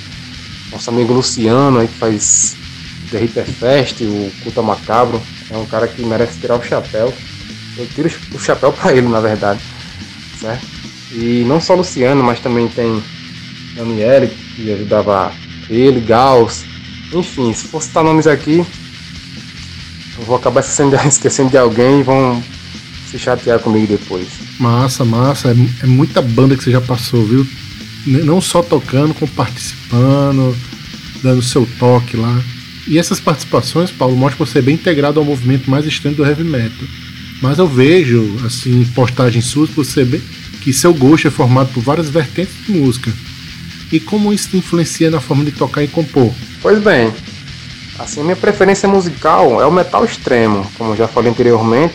Nosso 0.70 0.90
amigo 0.90 1.14
Luciano 1.14 1.80
aí 1.80 1.88
que 1.88 1.94
faz 1.94 2.58
The 3.10 3.20
Reaper 3.20 3.46
Fest, 3.46 4.02
o 4.02 4.30
Culta 4.44 4.62
Macabro, 4.62 5.22
é 5.50 5.56
um 5.56 5.66
cara 5.66 5.88
que 5.88 6.04
merece 6.04 6.42
tirar 6.42 6.58
o 6.58 6.62
chapéu. 6.62 7.14
Eu 7.78 7.88
tiro 7.88 8.12
o 8.34 8.38
chapéu 8.38 8.74
para 8.74 8.92
ele, 8.92 9.08
na 9.08 9.22
verdade, 9.22 9.62
certo? 10.42 10.68
E 11.14 11.46
não 11.48 11.62
só 11.62 11.74
Luciano, 11.74 12.22
mas 12.22 12.42
também 12.42 12.68
tem 12.68 13.02
Daniele, 13.78 14.28
que 14.54 14.74
ajudava 14.74 15.32
ele, 15.70 16.02
Gauss, 16.02 16.66
enfim, 17.14 17.54
se 17.54 17.66
for 17.70 17.82
citar 17.82 18.04
nomes 18.04 18.28
aqui, 18.28 18.58
eu 20.18 20.26
vou 20.26 20.36
acabar 20.36 20.60
esquecendo 21.08 21.50
de 21.50 21.58
alguém 21.58 22.02
e 22.02 22.04
vão 22.04 22.44
se 23.12 23.20
chatear 23.20 23.60
comigo 23.60 23.88
depois. 23.88 24.28
Massa, 24.60 25.04
massa. 25.04 25.50
É, 25.50 25.84
é 25.84 25.86
muita 25.86 26.22
banda 26.22 26.56
que 26.56 26.64
você 26.64 26.72
já 26.72 26.82
passou, 26.82 27.26
viu? 27.26 27.46
Não 28.06 28.42
só 28.42 28.64
tocando, 28.64 29.14
como 29.14 29.30
participando, 29.32 30.56
dando 31.22 31.42
seu 31.42 31.68
toque 31.78 32.18
lá. 32.18 32.42
E 32.88 32.98
essas 32.98 33.20
participações, 33.20 33.92
Paulo, 33.92 34.16
mostram 34.16 34.46
você 34.46 34.62
bem 34.62 34.76
integrado 34.76 35.20
ao 35.20 35.26
movimento 35.26 35.70
mais 35.70 35.86
extremo 35.86 36.16
do 36.16 36.26
heavy 36.26 36.44
metal. 36.44 36.88
Mas 37.42 37.60
eu 37.60 37.68
vejo, 37.68 38.38
assim, 38.46 38.84
postagens 38.96 39.46
suas, 39.46 39.70
você 39.70 40.04
bem, 40.04 40.22
que 40.62 40.74
seu 40.74 40.94
gosto 40.94 41.28
é 41.28 41.32
formado 41.32 41.72
por 41.74 41.84
várias 41.84 42.10
vertentes 42.10 42.54
de 42.66 42.72
música. 42.72 43.12
E 43.92 44.00
como 44.00 44.34
isso 44.34 44.56
influencia 44.56 45.12
na 45.12 45.20
forma 45.20 45.44
de 45.44 45.52
tocar 45.52 45.84
e 45.84 45.88
compor? 45.88 46.34
Pois 46.62 46.82
bem, 46.82 47.12
Assim, 48.02 48.24
minha 48.24 48.36
preferência 48.36 48.90
musical 48.90 49.62
é 49.62 49.66
o 49.66 49.72
metal 49.72 50.04
extremo, 50.04 50.66
como 50.76 50.96
já 50.96 51.08
falei 51.08 51.30
anteriormente. 51.30 51.94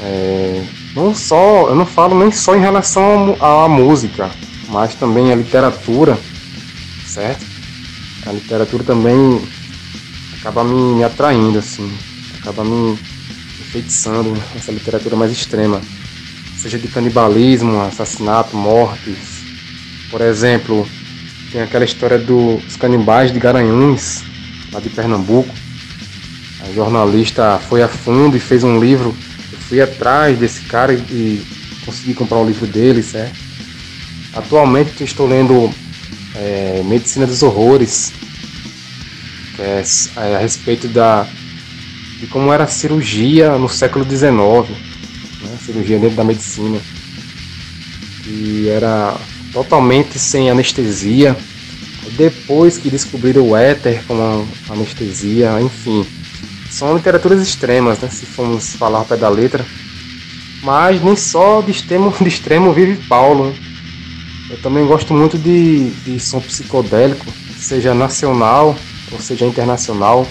É, 0.00 0.64
não 0.94 1.14
só, 1.14 1.68
eu 1.68 1.74
não 1.74 1.86
falo 1.86 2.18
nem 2.18 2.30
só 2.30 2.54
em 2.54 2.60
relação 2.60 3.36
à 3.40 3.68
música, 3.68 4.30
mas 4.68 4.94
também 4.94 5.32
a 5.32 5.36
literatura, 5.36 6.18
certo? 7.06 7.44
A 8.26 8.32
literatura 8.32 8.84
também 8.84 9.40
acaba 10.38 10.62
me, 10.62 10.96
me 10.96 11.04
atraindo, 11.04 11.58
assim. 11.58 11.90
acaba 12.40 12.64
me 12.64 12.98
enfeitiçando 13.60 14.36
essa 14.56 14.72
literatura 14.72 15.16
mais 15.16 15.32
extrema, 15.32 15.80
seja 16.56 16.78
de 16.78 16.88
canibalismo, 16.88 17.80
assassinato, 17.82 18.56
mortes. 18.56 19.38
Por 20.10 20.20
exemplo, 20.20 20.88
tem 21.52 21.60
aquela 21.60 21.84
história 21.84 22.18
dos 22.18 22.76
canibais 22.76 23.32
de 23.32 23.38
Garanhuns, 23.38 24.22
lá 24.72 24.80
de 24.80 24.88
Pernambuco. 24.90 25.54
A 26.60 26.72
jornalista 26.72 27.58
foi 27.68 27.82
a 27.82 27.88
fundo 27.88 28.36
e 28.36 28.40
fez 28.40 28.64
um 28.64 28.78
livro. 28.78 29.14
Fui 29.68 29.80
atrás 29.82 30.38
desse 30.38 30.62
cara 30.62 30.94
e 30.94 31.42
consegui 31.84 32.14
comprar 32.14 32.38
o 32.38 32.46
livro 32.46 32.66
dele, 32.66 33.02
certo? 33.02 33.36
Atualmente 34.32 35.04
estou 35.04 35.26
lendo 35.26 35.70
é, 36.34 36.82
Medicina 36.84 37.26
dos 37.26 37.42
Horrores, 37.42 38.12
que 39.54 39.62
é, 39.62 39.82
é 40.16 40.36
a 40.36 40.38
respeito 40.38 40.88
da, 40.88 41.26
de 42.18 42.26
como 42.28 42.52
era 42.52 42.64
a 42.64 42.68
cirurgia 42.68 43.58
no 43.58 43.68
século 43.68 44.04
XIX, 44.04 44.30
né? 45.42 45.58
cirurgia 45.64 45.98
dentro 45.98 46.16
da 46.16 46.24
medicina, 46.24 46.78
que 48.24 48.68
era 48.68 49.16
totalmente 49.52 50.18
sem 50.18 50.50
anestesia. 50.50 51.36
Depois 52.16 52.78
que 52.78 52.88
descobriram 52.88 53.48
o 53.48 53.56
éter 53.56 54.02
como 54.06 54.48
anestesia, 54.70 55.60
enfim. 55.60 56.06
São 56.78 56.94
literaturas 56.94 57.42
extremas, 57.42 57.98
né? 57.98 58.08
se 58.08 58.24
formos 58.24 58.76
falar 58.76 59.00
ao 59.00 59.04
pé 59.04 59.16
da 59.16 59.28
letra. 59.28 59.66
Mas 60.62 61.02
nem 61.02 61.16
só 61.16 61.60
de 61.60 61.72
extremo, 61.72 62.14
de 62.22 62.28
extremo 62.28 62.72
vive 62.72 62.94
Paulo. 63.08 63.48
Né? 63.48 63.54
Eu 64.50 64.62
também 64.62 64.86
gosto 64.86 65.12
muito 65.12 65.36
de, 65.36 65.90
de 65.90 66.20
som 66.20 66.38
psicodélico, 66.38 67.26
seja 67.58 67.92
nacional 67.92 68.76
ou 69.10 69.18
seja 69.18 69.44
internacional, 69.44 70.24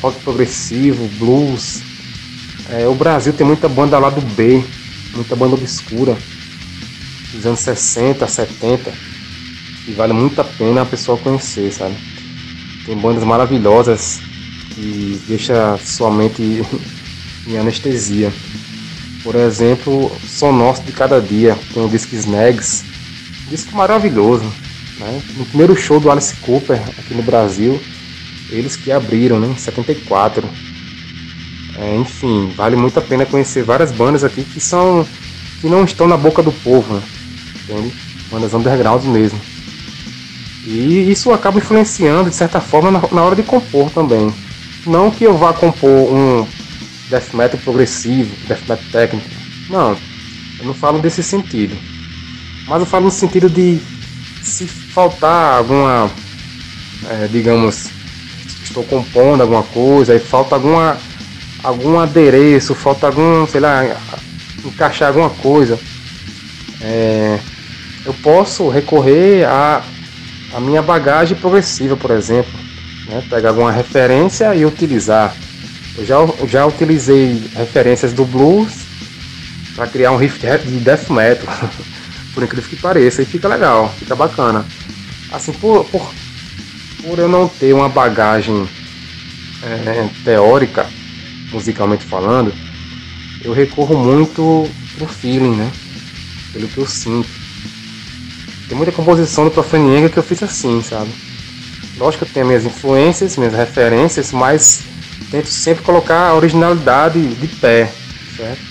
rock 0.00 0.18
progressivo, 0.20 1.06
blues. 1.18 1.82
É, 2.70 2.88
o 2.88 2.94
Brasil 2.94 3.34
tem 3.34 3.46
muita 3.46 3.68
banda 3.68 3.98
lá 3.98 4.08
do 4.08 4.22
B, 4.22 4.64
muita 5.14 5.36
banda 5.36 5.54
obscura, 5.54 6.16
dos 7.34 7.44
anos 7.44 7.60
60, 7.60 8.26
70, 8.26 8.90
e 9.86 9.92
vale 9.92 10.14
muito 10.14 10.40
a 10.40 10.44
pena 10.44 10.80
a 10.80 10.86
pessoa 10.86 11.18
conhecer, 11.18 11.70
sabe? 11.70 11.94
Tem 12.86 12.96
bandas 12.96 13.22
maravilhosas 13.22 14.29
que 14.80 15.20
deixa 15.28 15.78
sua 15.78 16.10
mente 16.10 16.42
em 17.46 17.58
anestesia. 17.58 18.32
Por 19.22 19.34
exemplo, 19.34 20.10
Som 20.26 20.52
Nosso 20.52 20.82
de 20.82 20.92
Cada 20.92 21.20
Dia, 21.20 21.58
tem 21.74 21.84
o 21.84 21.88
disco 21.88 22.14
Snags, 22.14 22.84
disco 23.50 23.76
maravilhoso. 23.76 24.44
Né? 24.98 25.22
No 25.36 25.44
primeiro 25.44 25.76
show 25.76 26.00
do 26.00 26.10
Alice 26.10 26.34
Cooper 26.36 26.80
aqui 26.98 27.14
no 27.14 27.22
Brasil, 27.22 27.78
eles 28.48 28.76
que 28.76 28.90
abriram, 28.90 29.38
né? 29.38 29.48
Em 29.48 29.56
74. 29.56 30.48
É, 31.76 31.96
enfim, 31.96 32.52
vale 32.56 32.76
muito 32.76 32.98
a 32.98 33.02
pena 33.02 33.26
conhecer 33.26 33.62
várias 33.62 33.92
bandas 33.92 34.24
aqui 34.24 34.42
que 34.42 34.60
são 34.60 35.06
que 35.60 35.68
não 35.68 35.84
estão 35.84 36.08
na 36.08 36.16
boca 36.16 36.42
do 36.42 36.52
povo, 36.52 36.94
né? 36.94 37.02
Bandas 38.30 38.54
underground 38.54 39.04
mesmo. 39.04 39.38
E 40.64 41.10
isso 41.10 41.30
acaba 41.32 41.58
influenciando 41.58 42.30
de 42.30 42.36
certa 42.36 42.60
forma 42.60 42.90
na, 42.90 43.00
na 43.12 43.22
hora 43.22 43.36
de 43.36 43.42
compor 43.42 43.90
também. 43.90 44.32
Não 44.86 45.10
que 45.10 45.24
eu 45.24 45.36
vá 45.36 45.52
compor 45.52 46.12
um 46.12 46.46
death 47.08 47.34
metal 47.34 47.60
progressivo, 47.62 48.34
death 48.46 48.60
metal 48.68 48.84
técnico. 48.90 49.28
Não, 49.68 49.96
eu 50.58 50.64
não 50.64 50.74
falo 50.74 50.98
desse 50.98 51.22
sentido. 51.22 51.76
Mas 52.66 52.80
eu 52.80 52.86
falo 52.86 53.06
no 53.06 53.10
sentido 53.10 53.50
de 53.50 53.80
se 54.42 54.66
faltar 54.66 55.58
alguma, 55.58 56.10
é, 57.08 57.26
digamos, 57.28 57.90
estou 58.62 58.84
compondo 58.84 59.40
alguma 59.40 59.62
coisa 59.64 60.14
e 60.14 60.18
falta 60.20 60.54
alguma 60.54 60.98
algum 61.62 61.98
adereço, 61.98 62.74
falta 62.74 63.06
algum, 63.06 63.46
sei 63.46 63.60
lá, 63.60 63.84
encaixar 64.64 65.08
alguma 65.08 65.30
coisa. 65.30 65.78
É, 66.80 67.38
eu 68.04 68.14
posso 68.14 68.68
recorrer 68.68 69.44
a, 69.44 69.82
a 70.54 70.60
minha 70.60 70.82
bagagem 70.82 71.36
progressiva, 71.36 71.96
por 71.96 72.10
exemplo. 72.10 72.59
Né? 73.10 73.22
Pegar 73.28 73.50
alguma 73.50 73.72
referência 73.72 74.54
e 74.54 74.64
utilizar. 74.64 75.34
Eu 75.98 76.06
já, 76.06 76.16
já 76.46 76.66
utilizei 76.66 77.42
referências 77.54 78.12
do 78.12 78.24
blues 78.24 78.72
para 79.74 79.86
criar 79.86 80.12
um 80.12 80.16
riff 80.16 80.38
de 80.38 80.78
death 80.78 81.10
metal. 81.10 81.48
por 82.34 82.42
incrível 82.42 82.70
que 82.70 82.76
pareça, 82.76 83.22
e 83.22 83.24
fica 83.24 83.48
legal, 83.48 83.92
fica 83.98 84.14
bacana. 84.14 84.64
Assim, 85.32 85.52
por, 85.52 85.84
por, 85.86 86.10
por 87.02 87.18
eu 87.18 87.28
não 87.28 87.48
ter 87.48 87.72
uma 87.72 87.88
bagagem 87.88 88.68
é, 89.62 90.08
teórica, 90.24 90.86
musicalmente 91.52 92.04
falando, 92.04 92.52
eu 93.42 93.52
recorro 93.52 93.96
muito 93.96 94.68
pro 94.96 95.06
feeling, 95.06 95.56
né? 95.56 95.70
Pelo 96.52 96.68
que 96.68 96.78
eu 96.78 96.86
sinto. 96.86 97.28
Tem 98.68 98.76
muita 98.76 98.92
composição 98.92 99.44
do 99.44 99.50
Profanienga 99.50 100.08
que 100.08 100.16
eu 100.16 100.22
fiz 100.22 100.42
assim, 100.42 100.82
sabe? 100.82 101.10
Lógico 102.00 102.24
que 102.24 102.30
eu 102.30 102.34
tenho 102.34 102.46
minhas 102.46 102.64
influências, 102.64 103.36
minhas 103.36 103.52
referências, 103.52 104.32
mas 104.32 104.82
tento 105.30 105.48
sempre 105.48 105.84
colocar 105.84 106.28
a 106.28 106.34
originalidade 106.34 107.20
de 107.34 107.46
pé, 107.46 107.92
certo? 108.34 108.62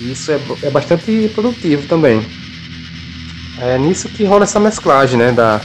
E 0.00 0.12
isso 0.12 0.32
é, 0.32 0.40
é 0.62 0.70
bastante 0.70 1.30
produtivo 1.34 1.86
também. 1.86 2.24
É 3.60 3.76
nisso 3.76 4.08
que 4.08 4.24
rola 4.24 4.44
essa 4.44 4.58
mesclagem, 4.58 5.18
né? 5.18 5.30
Da, 5.30 5.60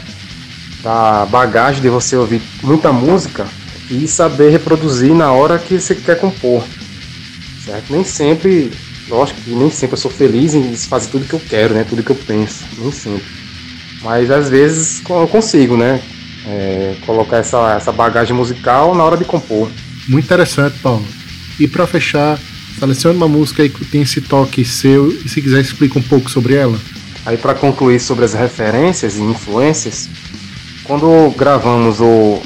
da 0.84 1.26
bagagem 1.28 1.82
de 1.82 1.88
você 1.88 2.18
ouvir 2.18 2.42
muita 2.62 2.92
música 2.92 3.48
e 3.90 4.06
saber 4.06 4.50
reproduzir 4.50 5.16
na 5.16 5.32
hora 5.32 5.58
que 5.58 5.80
você 5.80 5.96
quer 5.96 6.20
compor. 6.20 6.62
Certo? 7.64 7.94
Nem 7.94 8.04
sempre, 8.04 8.74
lógico 9.08 9.40
que 9.40 9.52
nem 9.52 9.72
sempre 9.72 9.94
eu 9.94 10.02
sou 10.02 10.12
feliz 10.12 10.54
em 10.54 10.76
fazer 10.76 11.08
tudo 11.12 11.26
que 11.26 11.34
eu 11.34 11.42
quero, 11.48 11.74
né? 11.74 11.86
Tudo 11.86 12.04
que 12.04 12.12
eu 12.12 12.16
penso, 12.16 12.66
nem 12.78 12.92
sempre. 12.92 13.26
Mas 14.04 14.30
às 14.30 14.50
vezes 14.50 15.02
eu 15.10 15.28
consigo, 15.30 15.78
né? 15.78 16.02
É, 16.48 16.96
colocar 17.06 17.38
essa, 17.38 17.74
essa 17.76 17.92
bagagem 17.92 18.36
musical 18.36 18.96
na 18.96 19.04
hora 19.04 19.18
de 19.18 19.26
compor. 19.26 19.70
Muito 20.08 20.26
interessante, 20.26 20.80
Paulo. 20.80 21.06
E 21.60 21.68
para 21.68 21.86
fechar, 21.86 22.40
selecione 22.80 23.18
uma 23.18 23.28
música 23.28 23.64
aí 23.64 23.70
que 23.70 23.84
tem 23.84 24.04
esse 24.04 24.22
toque 24.22 24.64
seu 24.64 25.10
e 25.10 25.28
se 25.28 25.42
quiser 25.42 25.60
explica 25.60 26.00
um 26.00 26.02
pouco 26.02 26.30
sobre 26.30 26.56
ela. 26.56 26.80
Aí 27.26 27.36
para 27.36 27.54
concluir 27.54 28.00
sobre 28.00 28.24
as 28.24 28.34
referências 28.34 29.18
e 29.18 29.22
influências, 29.22 30.10
quando 30.86 31.34
gravamos 31.38 32.00
o 32.00 32.42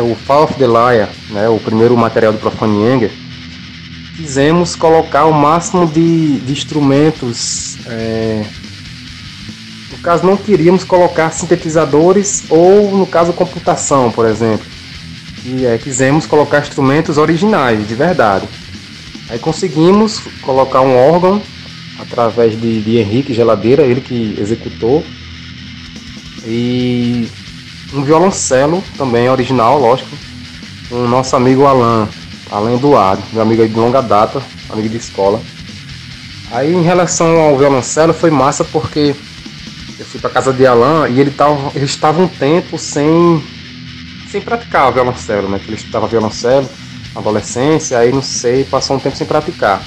o 0.00 0.16
Fall 0.26 0.44
of 0.44 0.54
the 0.54 0.66
Liar, 0.66 1.08
né, 1.30 1.48
o 1.48 1.60
primeiro 1.60 1.96
material 1.96 2.32
do 2.32 2.38
Profane 2.38 3.08
quisemos 4.16 4.74
colocar 4.74 5.26
o 5.26 5.32
máximo 5.32 5.86
de, 5.86 6.40
de 6.40 6.52
instrumentos. 6.52 7.76
É, 7.86 8.44
caso, 10.08 10.24
não 10.24 10.38
queríamos 10.38 10.84
colocar 10.84 11.30
sintetizadores 11.32 12.44
ou, 12.48 12.96
no 12.96 13.06
caso, 13.06 13.30
computação, 13.34 14.10
por 14.10 14.24
exemplo. 14.24 14.64
E 15.44 15.66
é, 15.66 15.76
quisemos 15.76 16.24
colocar 16.24 16.60
instrumentos 16.60 17.18
originais, 17.18 17.86
de 17.86 17.94
verdade. 17.94 18.48
Aí 19.28 19.38
conseguimos 19.38 20.22
colocar 20.40 20.80
um 20.80 20.96
órgão 20.96 21.42
através 21.98 22.58
de, 22.58 22.80
de 22.80 22.96
Henrique 22.96 23.34
Geladeira, 23.34 23.82
ele 23.82 24.00
que 24.00 24.34
executou. 24.40 25.04
E 26.46 27.28
um 27.92 28.02
violoncelo 28.02 28.82
também 28.96 29.28
original, 29.28 29.78
lógico, 29.78 30.16
um 30.90 31.06
nosso 31.06 31.36
amigo 31.36 31.66
Alan, 31.66 32.08
Alan 32.50 32.76
Eduardo, 32.76 33.22
meu 33.30 33.42
amigo 33.42 33.68
de 33.68 33.74
longa 33.74 34.00
data, 34.00 34.40
amigo 34.70 34.88
de 34.88 34.96
escola. 34.96 35.38
Aí 36.50 36.72
em 36.72 36.82
relação 36.82 37.38
ao 37.38 37.58
violoncelo 37.58 38.14
foi 38.14 38.30
massa 38.30 38.64
porque 38.64 39.14
eu 39.98 40.04
fui 40.04 40.20
para 40.20 40.30
casa 40.30 40.52
de 40.52 40.64
Alan 40.64 41.08
e 41.08 41.20
ele 41.20 41.30
tava, 41.30 41.72
ele 41.74 41.84
estava 41.84 42.22
um 42.22 42.28
tempo 42.28 42.78
sem 42.78 43.42
sem 44.30 44.40
praticar 44.40 44.92
violoncelo, 44.92 45.48
né? 45.48 45.58
Que 45.58 45.68
ele 45.68 45.76
estudava 45.76 46.06
violoncelo 46.06 46.68
na 47.14 47.20
adolescência, 47.20 47.98
aí 47.98 48.12
não 48.12 48.22
sei, 48.22 48.62
passou 48.64 48.96
um 48.96 49.00
tempo 49.00 49.16
sem 49.16 49.26
praticar. 49.26 49.86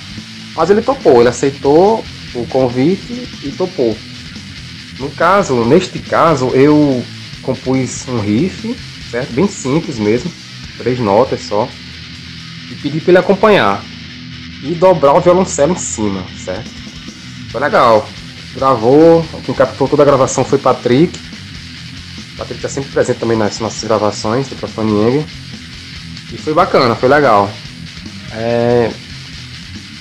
Mas 0.56 0.70
ele 0.70 0.82
topou, 0.82 1.20
ele 1.20 1.30
aceitou 1.30 2.04
o 2.34 2.46
convite 2.48 3.14
e 3.44 3.52
topou. 3.52 3.96
No 5.00 5.10
caso, 5.12 5.64
neste 5.64 6.00
caso, 6.00 6.50
eu 6.56 7.04
compus 7.42 8.08
um 8.08 8.20
riff, 8.20 8.76
certo? 9.12 9.32
Bem 9.34 9.48
simples 9.48 9.98
mesmo, 10.00 10.32
três 10.78 11.00
notas 11.00 11.42
só, 11.42 11.70
e 12.70 12.76
pedi 12.76 13.00
para 13.00 13.12
ele 13.12 13.20
acompanhar 13.20 13.86
e 14.64 14.74
dobrar 14.76 15.14
o 15.14 15.22
violoncelo 15.22 15.74
em 15.74 15.78
cima, 15.78 16.26
certo? 16.36 16.70
Foi 17.52 17.62
legal. 17.62 18.21
Gravou, 18.56 19.26
quem 19.46 19.56
captou 19.56 19.88
toda 19.88 20.04
a 20.04 20.06
gravação 20.06 20.44
foi 20.44 20.58
Patrick. 20.58 21.18
Patrick 22.38 22.58
está 22.58 22.70
sempre 22.70 22.92
presente 22.92 23.20
também 23.20 23.38
nas 23.38 23.60
nossas 23.60 23.84
gravações 23.84 24.48
do 24.48 24.56
Profane 24.56 25.26
E 26.32 26.38
foi 26.38 26.54
bacana, 26.54 26.96
foi 26.96 27.10
legal. 27.10 27.50
É... 28.34 28.92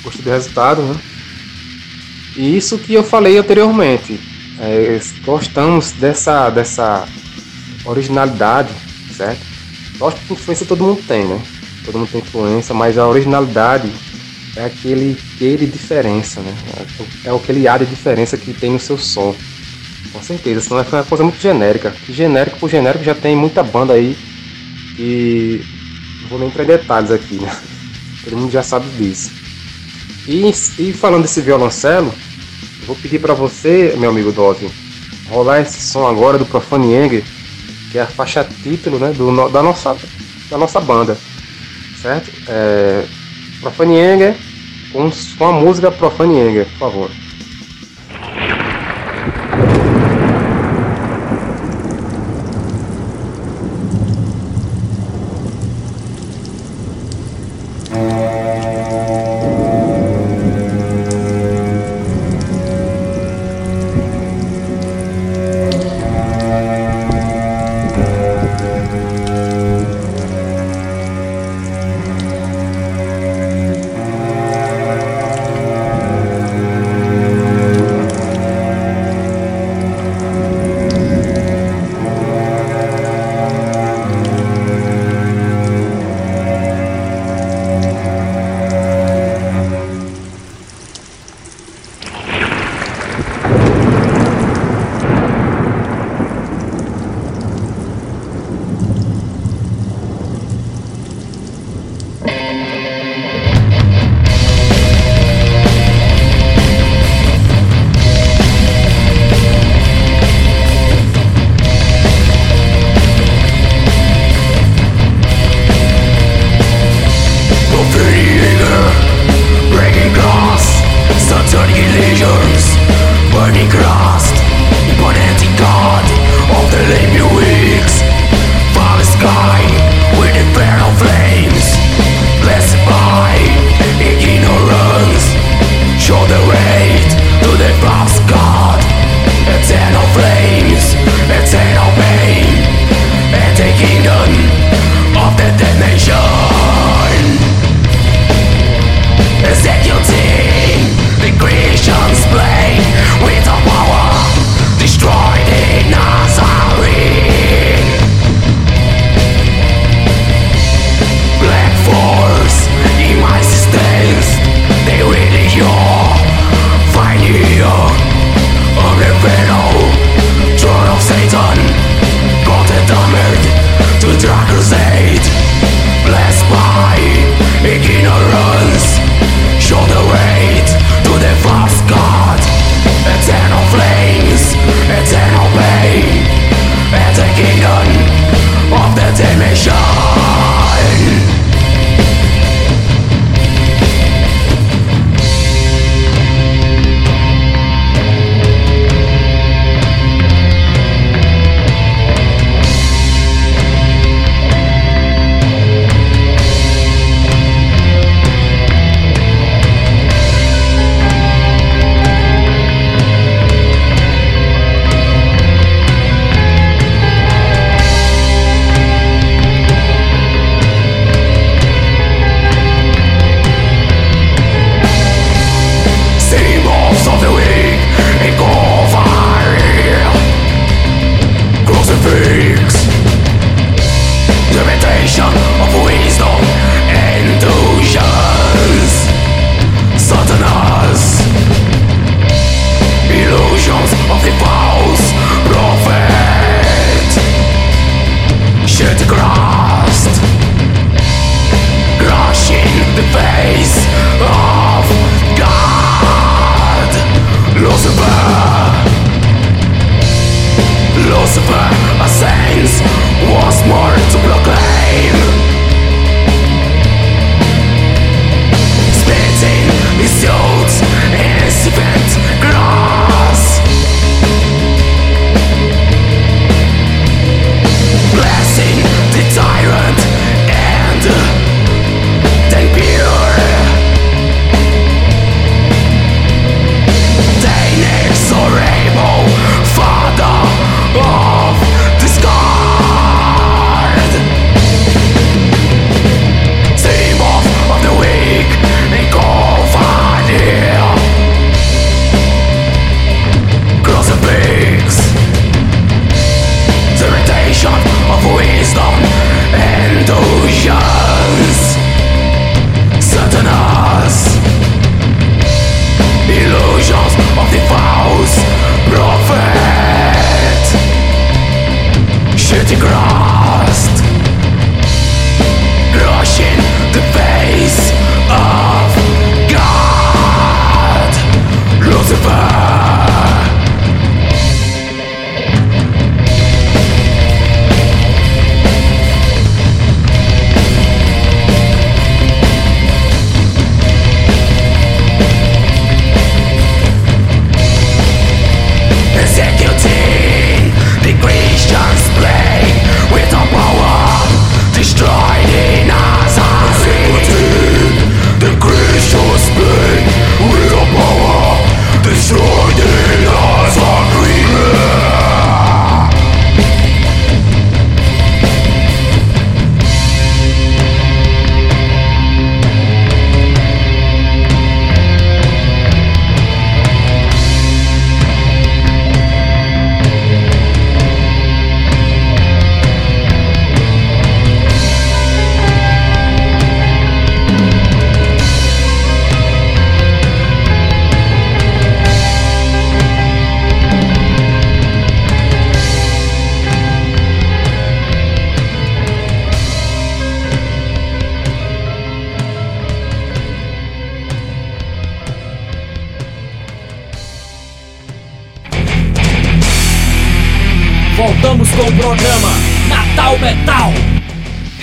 Gostei 0.02 0.22
do 0.22 0.30
resultado, 0.30 0.82
né? 0.82 0.96
E 2.36 2.56
isso 2.56 2.78
que 2.78 2.94
eu 2.94 3.04
falei 3.04 3.38
anteriormente. 3.38 4.18
É, 4.58 5.00
gostamos 5.24 5.92
dessa, 5.92 6.50
dessa 6.50 7.06
originalidade, 7.84 8.72
certo? 9.16 9.40
Lógico 9.98 10.22
que 10.26 10.32
influência 10.34 10.66
todo 10.66 10.84
mundo 10.84 11.02
tem, 11.06 11.24
né? 11.24 11.42
todo 11.84 11.98
mundo 11.98 12.10
tem 12.10 12.20
influência, 12.20 12.74
mas 12.74 12.98
a 12.98 13.06
originalidade 13.06 13.90
é 14.56 14.64
aquele 14.64 15.16
que 15.38 15.56
de 15.56 15.66
diferença, 15.66 16.40
né? 16.40 16.54
É 17.24 17.30
aquele 17.30 17.68
ar 17.68 17.78
de 17.78 17.86
diferença 17.86 18.36
que 18.36 18.52
tem 18.52 18.72
no 18.72 18.80
seu 18.80 18.98
som. 18.98 19.34
Com 20.12 20.22
certeza, 20.22 20.60
senão 20.60 20.80
é 20.80 20.86
uma 20.90 21.04
coisa 21.04 21.22
muito 21.22 21.40
genérica. 21.40 21.90
Que 22.04 22.12
genérico 22.12 22.58
por 22.58 22.68
genérico 22.68 23.04
já 23.04 23.14
tem 23.14 23.36
muita 23.36 23.62
banda 23.62 23.94
aí 23.94 24.16
que. 24.96 25.64
Não 26.22 26.28
vou 26.28 26.38
nem 26.38 26.48
entrar 26.48 26.64
em 26.64 26.66
detalhes 26.66 27.10
aqui, 27.10 27.34
né? 27.34 27.56
Todo 28.24 28.36
mundo 28.36 28.50
já 28.50 28.62
sabe 28.62 28.86
disso. 28.98 29.30
E, 30.26 30.48
e 30.78 30.92
falando 30.92 31.22
desse 31.22 31.40
violoncelo, 31.40 32.12
vou 32.86 32.96
pedir 32.96 33.18
para 33.18 33.34
você, 33.34 33.94
meu 33.96 34.10
amigo 34.10 34.30
Dove, 34.30 34.70
rolar 35.28 35.60
esse 35.60 35.80
som 35.80 36.06
agora 36.06 36.38
do 36.38 36.44
Profanieng, 36.44 37.24
que 37.90 37.98
é 37.98 38.02
a 38.02 38.06
faixa 38.06 38.44
título 38.44 38.98
né, 38.98 39.12
do, 39.12 39.48
da, 39.48 39.62
nossa, 39.62 39.96
da 40.50 40.58
nossa 40.58 40.80
banda. 40.80 41.16
Certo? 42.00 42.30
É, 42.48 43.04
Profanieng 43.60 44.34
com, 44.92 45.10
com 45.38 45.44
a 45.44 45.52
música 45.52 45.90
Profanieng, 45.90 46.64
por 46.64 46.78
favor. 46.78 47.10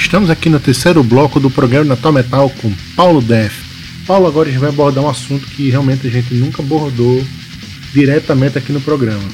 Estamos 0.07 0.29
aqui 0.29 0.49
no 0.49 0.57
terceiro 0.57 1.03
bloco 1.03 1.37
do 1.37 1.51
programa 1.51 1.83
Natal 1.83 2.13
Metal 2.13 2.49
com 2.61 2.73
Paulo 2.95 3.21
Def. 3.21 3.53
Paulo, 4.07 4.25
agora 4.25 4.47
a 4.47 4.51
gente 4.53 4.61
vai 4.61 4.69
abordar 4.69 5.03
um 5.03 5.09
assunto 5.09 5.45
que 5.47 5.69
realmente 5.69 6.07
a 6.07 6.09
gente 6.09 6.33
nunca 6.33 6.61
abordou 6.61 7.21
diretamente 7.93 8.57
aqui 8.57 8.71
no 8.71 8.79
programa. 8.79 9.29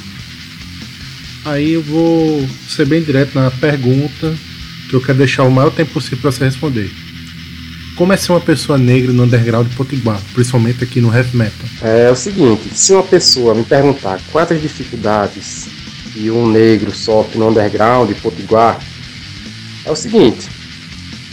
Aí 1.44 1.74
eu 1.74 1.82
vou 1.82 2.44
ser 2.68 2.86
bem 2.86 3.00
direto 3.00 3.36
na 3.36 3.52
pergunta 3.52 4.34
que 4.90 4.96
eu 4.96 5.00
quero 5.00 5.18
deixar 5.18 5.44
o 5.44 5.50
maior 5.50 5.70
tempo 5.70 5.92
possível 5.92 6.18
para 6.18 6.32
você 6.32 6.44
responder. 6.44 6.90
Como 7.94 8.12
é 8.12 8.16
ser 8.16 8.32
uma 8.32 8.40
pessoa 8.40 8.76
negra 8.76 9.12
no 9.12 9.22
underground 9.22 9.68
de 9.68 9.76
Potiguar, 9.76 10.20
principalmente 10.34 10.82
aqui 10.82 11.00
no 11.00 11.14
heavy 11.14 11.36
metal? 11.36 11.68
É, 11.82 12.10
o 12.10 12.16
seguinte, 12.16 12.68
se 12.74 12.92
uma 12.92 13.04
pessoa 13.04 13.54
me 13.54 13.62
perguntar 13.62 14.20
quais 14.32 14.50
as 14.50 14.60
dificuldades 14.60 15.68
que 16.12 16.32
um 16.32 16.50
negro 16.50 16.92
sofre 16.92 17.38
no 17.38 17.48
underground 17.48 18.08
de 18.08 18.16
Potiguar, 18.16 18.80
é 19.84 19.90
o 19.92 19.94
seguinte, 19.94 20.53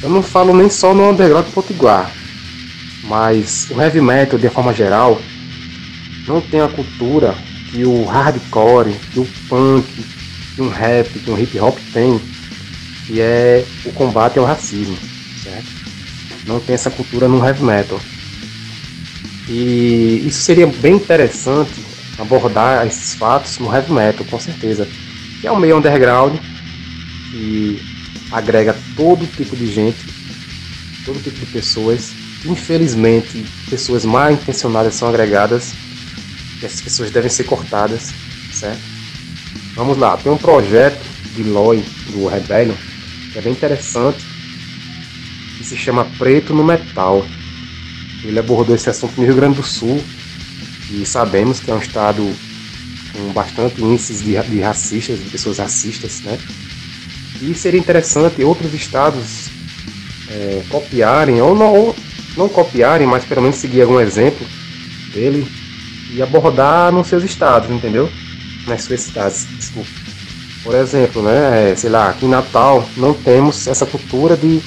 eu 0.01 0.09
não 0.09 0.21
falo 0.21 0.55
nem 0.55 0.69
só 0.69 0.93
no 0.93 1.09
underground 1.09 1.45
de 1.45 1.51
Potiguar, 1.51 2.11
mas 3.03 3.67
o 3.69 3.81
heavy 3.81 4.01
metal 4.01 4.39
de 4.39 4.49
forma 4.49 4.73
geral 4.73 5.21
não 6.27 6.41
tem 6.41 6.61
a 6.61 6.67
cultura 6.67 7.35
que 7.69 7.85
o 7.85 8.05
hardcore, 8.05 8.93
que 9.13 9.19
o 9.19 9.27
punk, 9.47 9.85
que 10.55 10.61
um 10.61 10.69
rap, 10.69 11.07
que 11.07 11.31
um 11.31 11.39
hip 11.39 11.59
hop 11.59 11.77
tem, 11.93 12.19
que 13.05 13.21
é 13.21 13.65
o 13.85 13.91
combate 13.93 14.37
ao 14.37 14.45
racismo, 14.45 14.97
certo? 15.43 15.81
não 16.45 16.59
tem 16.59 16.75
essa 16.75 16.89
cultura 16.89 17.27
no 17.27 17.45
heavy 17.45 17.63
metal. 17.63 17.99
E 19.47 20.23
isso 20.25 20.41
seria 20.41 20.67
bem 20.67 20.95
interessante 20.95 21.83
abordar 22.17 22.85
esses 22.85 23.15
fatos 23.15 23.57
no 23.59 23.73
heavy 23.73 23.91
metal, 23.91 24.25
com 24.29 24.39
certeza. 24.39 24.87
Que 25.39 25.47
é 25.47 25.51
um 25.51 25.59
meio 25.59 25.77
underground 25.77 26.35
que 27.31 27.90
agrega 28.31 28.75
todo 28.95 29.25
tipo 29.25 29.55
de 29.55 29.71
gente, 29.71 29.97
todo 31.05 31.21
tipo 31.21 31.37
de 31.37 31.45
pessoas. 31.47 32.11
Infelizmente, 32.45 33.45
pessoas 33.69 34.03
mal 34.05 34.31
intencionadas 34.31 34.95
são 34.95 35.07
agregadas 35.09 35.73
e 36.61 36.65
essas 36.65 36.81
pessoas 36.81 37.11
devem 37.11 37.29
ser 37.29 37.43
cortadas, 37.43 38.11
certo? 38.51 38.81
Vamos 39.75 39.97
lá, 39.97 40.17
tem 40.17 40.31
um 40.31 40.37
projeto 40.37 41.01
de 41.35 41.43
Loy, 41.43 41.83
do 42.11 42.27
Rebellion, 42.27 42.75
que 43.31 43.39
é 43.39 43.41
bem 43.41 43.53
interessante, 43.53 44.23
que 45.57 45.63
se 45.63 45.77
chama 45.77 46.05
Preto 46.17 46.53
no 46.53 46.63
Metal. 46.63 47.25
Ele 48.23 48.39
abordou 48.39 48.75
esse 48.75 48.89
assunto 48.89 49.17
no 49.17 49.25
Rio 49.25 49.35
Grande 49.35 49.57
do 49.57 49.63
Sul 49.63 50.03
e 50.91 51.05
sabemos 51.05 51.59
que 51.59 51.71
é 51.71 51.73
um 51.73 51.79
estado 51.79 52.21
com 53.13 53.33
bastante 53.33 53.81
índices 53.81 54.23
de, 54.23 54.39
de 54.43 54.59
racistas, 54.61 55.19
de 55.19 55.29
pessoas 55.29 55.57
racistas, 55.57 56.21
né? 56.21 56.37
E 57.41 57.55
seria 57.55 57.79
interessante 57.79 58.43
outros 58.43 58.73
estados 58.73 59.49
é, 60.29 60.61
copiarem, 60.69 61.41
ou 61.41 61.55
não, 61.55 61.73
ou 61.73 61.95
não 62.37 62.47
copiarem, 62.47 63.07
mas 63.07 63.25
pelo 63.25 63.41
menos 63.41 63.57
seguir 63.57 63.81
algum 63.81 63.99
exemplo 63.99 64.45
dele 65.11 65.47
e 66.13 66.21
abordar 66.21 66.91
nos 66.91 67.07
seus 67.07 67.23
estados, 67.23 67.69
entendeu? 67.69 68.11
Nas 68.67 68.83
suas 68.83 69.01
cidades, 69.01 69.47
desculpa. 69.57 69.89
Por 70.63 70.75
exemplo, 70.75 71.23
né, 71.23 71.73
sei 71.75 71.89
lá, 71.89 72.09
aqui 72.09 72.25
em 72.25 72.29
Natal 72.29 72.87
não 72.95 73.13
temos 73.13 73.67
essa 73.67 73.85
cultura 73.85 74.37
de 74.37 74.61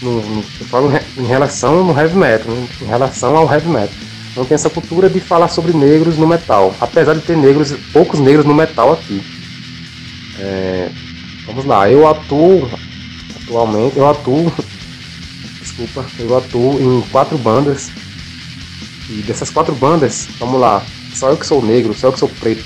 no, 0.00 0.20
no, 0.20 0.44
eu 0.60 0.66
falo 0.66 0.92
em 1.16 1.26
relação 1.26 1.84
no 1.84 1.98
heavy 1.98 2.16
metal, 2.16 2.52
né? 2.52 2.68
em 2.82 2.84
relação 2.84 3.36
ao 3.36 3.50
heavy 3.52 3.68
metal. 3.68 3.94
Não 4.36 4.44
tem 4.44 4.54
essa 4.54 4.68
cultura 4.68 5.08
de 5.08 5.18
falar 5.18 5.48
sobre 5.48 5.72
negros 5.72 6.18
no 6.18 6.26
metal, 6.26 6.74
apesar 6.80 7.14
de 7.14 7.22
ter 7.22 7.36
negros, 7.36 7.74
poucos 7.92 8.20
negros 8.20 8.44
no 8.44 8.54
metal 8.54 8.92
aqui. 8.92 9.22
É, 10.38 10.90
vamos 11.56 11.64
lá, 11.64 11.90
eu 11.90 12.06
atuo 12.06 12.68
atualmente, 13.34 13.96
eu 13.96 14.06
atuo, 14.06 14.52
desculpa, 15.58 16.04
eu 16.18 16.36
atuo 16.36 16.78
em 16.78 17.00
quatro 17.08 17.38
bandas 17.38 17.90
e 19.08 19.22
dessas 19.22 19.48
quatro 19.48 19.74
bandas, 19.74 20.28
vamos 20.38 20.60
lá, 20.60 20.84
só 21.14 21.30
eu 21.30 21.36
que 21.38 21.46
sou 21.46 21.64
negro, 21.64 21.94
só 21.94 22.08
eu 22.08 22.12
que 22.12 22.18
sou 22.18 22.28
preto. 22.28 22.62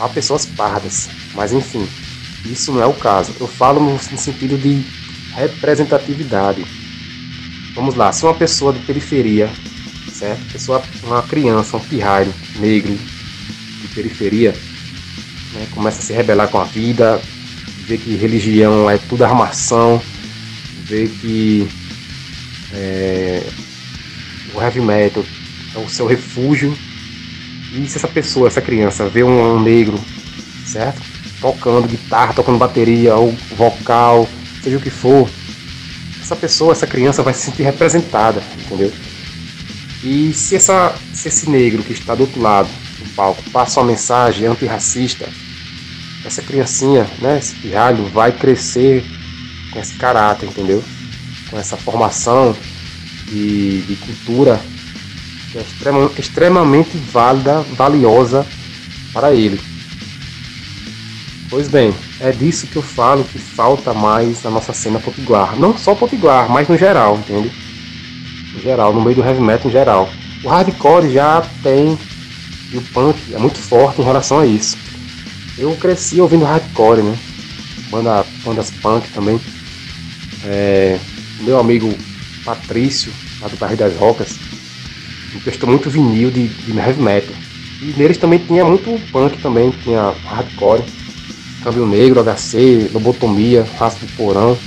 Há 0.00 0.08
pessoas 0.08 0.44
pardas, 0.44 1.08
mas 1.34 1.52
enfim, 1.52 1.86
isso 2.44 2.72
não 2.72 2.82
é 2.82 2.86
o 2.86 2.94
caso. 2.94 3.32
Eu 3.38 3.46
falo 3.46 3.78
no, 3.78 3.96
sentido 4.00 4.58
de 4.58 4.84
representatividade. 5.32 6.64
Vamos 7.76 7.94
lá, 7.94 8.10
se 8.10 8.24
uma 8.24 8.34
pessoa 8.34 8.72
de 8.72 8.80
periferia, 8.80 9.48
certo? 10.12 10.52
Pessoa, 10.52 10.82
uma 11.04 11.22
criança, 11.22 11.76
um 11.76 11.80
pirralho 11.80 12.34
negro 12.58 12.98
de 13.80 13.88
periferia, 13.94 14.52
né, 15.52 15.68
começa 15.70 16.00
a 16.00 16.02
se 16.02 16.12
rebelar 16.12 16.48
com 16.48 16.58
a 16.58 16.64
vida, 16.64 17.22
vê 17.86 17.98
que 17.98 18.16
religião 18.16 18.88
é 18.88 18.98
tudo 18.98 19.24
armação, 19.24 20.00
vê 20.84 21.06
que 21.08 21.68
é, 22.72 23.42
o 24.54 24.60
heavy 24.60 24.80
metal 24.80 25.24
é 25.74 25.78
o 25.78 25.88
seu 25.88 26.06
refúgio. 26.06 26.76
E 27.74 27.86
se 27.86 27.96
essa 27.96 28.08
pessoa, 28.08 28.48
essa 28.48 28.60
criança, 28.60 29.08
vê 29.08 29.22
um, 29.22 29.56
um 29.56 29.62
negro, 29.62 29.98
certo? 30.66 31.00
Tocando 31.40 31.88
guitarra, 31.88 32.34
tocando 32.34 32.58
bateria, 32.58 33.16
ou 33.16 33.32
vocal, 33.56 34.28
seja 34.62 34.76
o 34.76 34.80
que 34.80 34.90
for, 34.90 35.28
essa 36.20 36.36
pessoa, 36.36 36.72
essa 36.72 36.86
criança 36.86 37.22
vai 37.22 37.34
se 37.34 37.42
sentir 37.42 37.62
representada, 37.64 38.42
entendeu? 38.64 38.92
E 40.04 40.32
se, 40.32 40.56
essa, 40.56 40.94
se 41.12 41.28
esse 41.28 41.50
negro 41.50 41.82
que 41.82 41.92
está 41.92 42.14
do 42.14 42.22
outro 42.22 42.40
lado 42.40 42.68
do 42.98 43.08
palco 43.14 43.42
passa 43.50 43.80
uma 43.80 43.86
mensagem 43.86 44.46
antirracista, 44.46 45.28
essa 46.24 46.42
criancinha, 46.42 47.06
né, 47.20 47.38
esse 47.38 47.54
pirralho, 47.56 48.04
vai 48.06 48.32
crescer 48.32 49.04
com 49.72 49.80
esse 49.80 49.94
caráter, 49.94 50.46
entendeu? 50.46 50.82
Com 51.50 51.58
essa 51.58 51.76
formação 51.76 52.56
de, 53.26 53.82
de 53.82 53.96
cultura 53.96 54.60
que 55.50 55.58
é 55.58 55.64
extremamente, 56.18 56.96
válida, 56.96 57.60
valiosa 57.76 58.46
para 59.12 59.34
ele. 59.34 59.60
Pois 61.50 61.68
bem, 61.68 61.94
é 62.18 62.32
disso 62.32 62.66
que 62.66 62.76
eu 62.76 62.82
falo 62.82 63.24
que 63.24 63.38
falta 63.38 63.92
mais 63.92 64.42
na 64.42 64.50
nossa 64.50 64.72
cena 64.72 64.98
potiguar. 64.98 65.54
Não 65.58 65.76
só 65.76 65.94
potiguar, 65.94 66.48
mas 66.48 66.66
no 66.68 66.78
geral, 66.78 67.18
entende? 67.18 67.52
No 68.54 68.60
geral, 68.60 68.94
no 68.94 69.02
meio 69.02 69.16
do 69.16 69.22
heavy 69.22 69.42
metal 69.42 69.68
em 69.68 69.72
geral. 69.72 70.08
O 70.42 70.48
hardcore 70.48 71.12
já 71.12 71.42
tem, 71.62 71.98
e 72.72 72.78
o 72.78 72.82
punk 72.94 73.34
é 73.34 73.38
muito 73.38 73.58
forte 73.58 74.00
em 74.00 74.04
relação 74.04 74.38
a 74.38 74.46
isso. 74.46 74.78
Eu 75.58 75.76
cresci 75.76 76.20
ouvindo 76.20 76.44
hardcore, 76.44 77.02
né? 77.02 77.18
Banda, 77.90 78.24
bandas 78.44 78.70
punk 78.70 79.08
também. 79.10 79.38
É, 80.44 80.98
meu 81.40 81.58
amigo 81.58 81.92
Patrício, 82.44 83.12
lá 83.40 83.48
do 83.48 83.56
Barrio 83.56 83.76
das 83.76 83.94
Rocas, 83.96 84.38
emprestou 85.34 85.68
muito 85.68 85.90
vinil 85.90 86.30
de, 86.30 86.48
de 86.48 86.76
heavy 86.76 87.02
metal. 87.02 87.34
E 87.80 87.94
neles 87.98 88.16
também 88.16 88.38
tinha 88.38 88.64
muito 88.64 88.98
punk 89.10 89.38
também, 89.38 89.70
tinha 89.82 90.14
hardcore. 90.24 90.82
Câmbio 91.62 91.86
Negro, 91.86 92.22
HC, 92.24 92.90
Lobotomia, 92.92 93.66
Raça 93.78 93.98
do 94.00 94.06
Porão, 94.16 94.58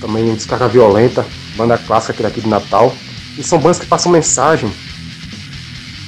também 0.00 0.34
Descarga 0.34 0.66
Violenta, 0.66 1.24
banda 1.56 1.78
clássica 1.78 2.12
aqui 2.12 2.22
daqui 2.22 2.40
de 2.40 2.48
Natal. 2.48 2.94
E 3.38 3.42
são 3.42 3.58
bandas 3.58 3.78
que 3.78 3.86
passam 3.86 4.10
mensagem, 4.10 4.70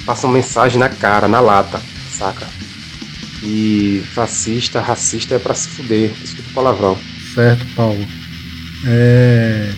passam 0.04 0.30
mensagem 0.30 0.80
na 0.80 0.88
cara, 0.88 1.28
na 1.28 1.38
lata, 1.38 1.80
saca? 2.10 2.46
E 3.48 4.02
fascista, 4.12 4.80
racista 4.80 5.36
é 5.36 5.38
pra 5.38 5.54
se 5.54 5.68
fuder, 5.68 6.10
desculpa 6.20 6.50
o 6.50 6.54
palavrão. 6.54 6.98
Certo, 7.32 7.64
Paulo. 7.76 8.04
É... 8.84 9.72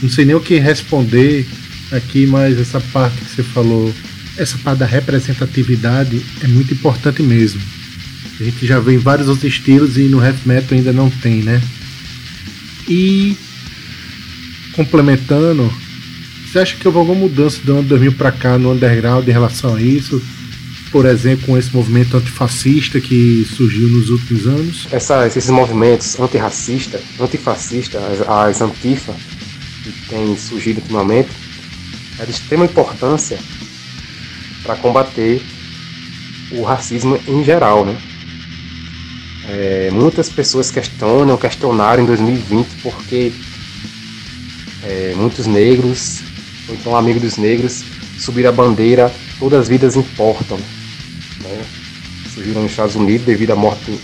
Não 0.00 0.08
sei 0.08 0.24
nem 0.24 0.36
o 0.36 0.40
que 0.40 0.58
responder 0.58 1.44
aqui, 1.90 2.26
mas 2.26 2.58
essa 2.60 2.80
parte 2.80 3.16
que 3.16 3.34
você 3.34 3.42
falou, 3.42 3.92
essa 4.36 4.56
parte 4.58 4.78
da 4.78 4.86
representatividade 4.86 6.22
é 6.42 6.46
muito 6.46 6.74
importante 6.74 7.22
mesmo. 7.22 7.60
A 8.40 8.44
gente 8.44 8.66
já 8.66 8.78
vê 8.78 8.94
em 8.94 8.98
vários 8.98 9.28
outros 9.28 9.52
estilos 9.52 9.96
e 9.96 10.02
no 10.02 10.24
heavy 10.24 10.40
metal 10.46 10.78
ainda 10.78 10.92
não 10.92 11.10
tem, 11.10 11.42
né? 11.42 11.60
E 12.88 13.36
complementando, 14.74 15.72
você 16.46 16.60
acha 16.60 16.76
que 16.76 16.86
houve 16.86 16.98
alguma 16.98 17.20
mudança 17.20 17.60
do 17.64 17.72
ano 17.72 17.88
2000 17.88 18.12
para 18.12 18.30
cá 18.30 18.58
no 18.58 18.72
underground 18.72 19.26
em 19.26 19.32
relação 19.32 19.74
a 19.74 19.82
isso? 19.82 20.22
Por 20.92 21.06
exemplo, 21.06 21.46
com 21.46 21.58
esse 21.58 21.74
movimento 21.74 22.16
antifascista 22.16 23.00
que 23.00 23.46
surgiu 23.56 23.88
nos 23.88 24.10
últimos 24.10 24.46
anos? 24.46 24.86
Esses 25.26 25.48
movimentos 25.48 26.20
antirracista, 26.20 27.00
antifascista, 27.18 27.98
as, 27.98 28.28
as 28.28 28.60
antifa 28.60 29.14
que 29.82 29.90
têm 30.08 30.36
surgido 30.36 30.80
ultimamente, 30.80 31.30
é 32.18 32.26
de 32.26 32.30
extrema 32.30 32.66
importância 32.66 33.38
para 34.62 34.76
combater 34.76 35.42
o 36.52 36.62
racismo 36.62 37.18
em 37.26 37.42
geral, 37.42 37.86
né? 37.86 37.98
É, 39.48 39.90
muitas 39.90 40.28
pessoas 40.28 40.70
questionam, 40.70 41.36
questionaram 41.36 42.02
em 42.02 42.06
2020 42.06 42.68
porque 42.82 43.32
é, 44.84 45.14
muitos 45.16 45.46
negros, 45.46 46.20
ou 46.68 46.74
então 46.74 46.94
amigos 46.94 47.22
dos 47.22 47.36
negros, 47.38 47.82
subiram 48.18 48.50
a 48.50 48.52
bandeira 48.52 49.12
Todas 49.42 49.62
as 49.62 49.68
vidas 49.68 49.96
importam. 49.96 50.56
Né? 51.42 51.64
Surgiram 52.32 52.62
nos 52.62 52.70
Estados 52.70 52.94
Unidos 52.94 53.26
devido 53.26 53.50
à 53.50 53.56
morte 53.56 53.98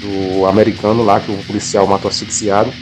do 0.00 0.46
americano 0.46 1.04
lá, 1.04 1.20
que 1.20 1.30
o 1.30 1.36
policial 1.44 1.86
matou 1.86 2.08
asfixiado. 2.08 2.72